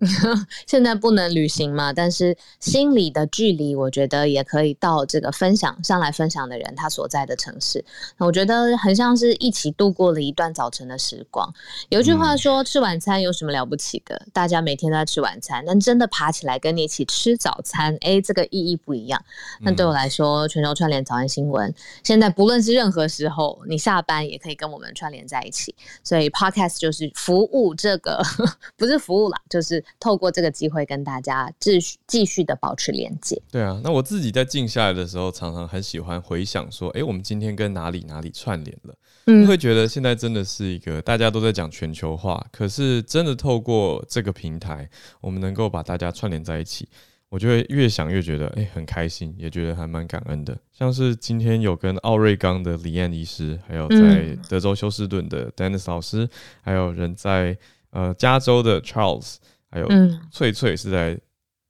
[0.66, 7.84] 现在不能旅行嘛，但是心里的距离，我觉得也可以到这个分享上来分享的人他所在的城市。
[8.16, 11.52] 我觉得很像是一起度过了一段早晨的时光。
[11.90, 14.26] 有一句话说，吃晚餐有什么了不起的？
[14.32, 19.22] 大家每天都在吃晚餐，但真的爬起来跟你一起吃早餐，哎，这个意义不一样。
[19.60, 21.72] 那对我来说，全球串联早安新闻，
[22.02, 25.74] 现在不论是任何时候，你下班也可以跟我们串联在一起。
[26.02, 28.22] 所以 Podcast 就是服务这个，
[28.78, 29.84] 不是服务啦，就是。
[29.98, 33.40] 透过这个机会跟大家继续继续的保持连接。
[33.50, 38.94] 对啊，那我自己在静下来的时候，常常很喜欢回想说，哎，我们今天跟哪里哪里串联了？
[39.26, 44.88] 嗯，会觉得现在真的是一个大家都在讲全球化，可是真的透过这个平台，
[45.20, 46.88] 我们能够把大家串联在一起，
[47.28, 50.56] 我就会越想越觉得，哎，很开心，也觉得还蛮感恩的。
[50.72, 56.28] 像是今天有跟奥瑞冈的李燕医师，还有在德州休斯顿的 Dennis 老师，
[56.62, 57.56] 还有人在
[57.90, 59.36] 呃加州的 Charles。
[59.70, 59.88] 还有
[60.32, 61.18] 翠翠是在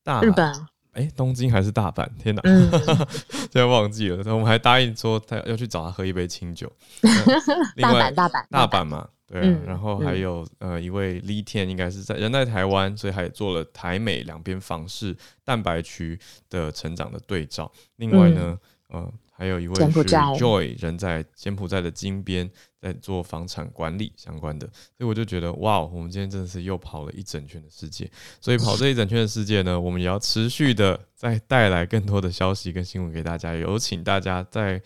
[0.03, 0.47] 大日本，
[0.93, 2.09] 哎、欸，东京还是大阪？
[2.19, 2.71] 天哪，嗯、
[3.31, 4.17] 现在忘记了。
[4.33, 6.71] 我们还答应说他要去找他喝一杯清酒。
[7.77, 9.45] 大阪，大阪，大阪嘛，对啊。
[9.45, 16.19] 嗯、然后还有呃一位 Lee Tian 应该是在人在台湾，所以还做了台美两边房事蛋白区
[16.49, 17.71] 的成长的对照。
[17.97, 18.59] 另外呢，
[18.89, 19.13] 嗯、呃。
[19.41, 22.51] 还有一位是 Joy，人在柬埔寨的金边，
[22.81, 24.67] 在做房产管理相关的，
[24.97, 28.11] 所以我就觉得哇，我们今天真的是又跑了一整圈的世界。
[28.41, 33.55] 所以跑这一整圈的世界呢，我们也要持续的再带来更多的消息跟新闻给大家。
[33.55, 34.81] 有请大家在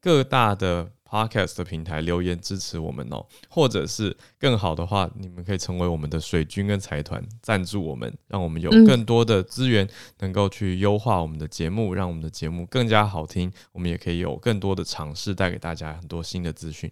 [0.00, 0.90] 各大的。
[1.10, 9.90] Podcast 的平台留言支持我们哦，或者是更好的话，你们可以成为我们的水军跟财团赞助我们，让我们有更多的资源
[10.20, 13.52] 能够去优化我们的节目，让我们的节目更加好听。
[13.72, 16.88] 我们也可以有更多的尝试，带给大家很多新的资讯。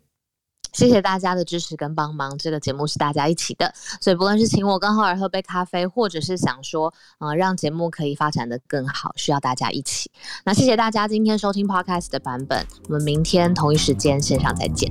[0.73, 10.11] 谢谢大家的支持跟帮忙，这个节目是大家一起的，所以不论是请我跟浩尔喝杯咖啡，或者是想说，呃，让节目可以发展的更好，需要大家一起。
[10.45, 14.90] 那谢谢大家今天收听 Podcast 的版本，我们明天同一时间线上再见。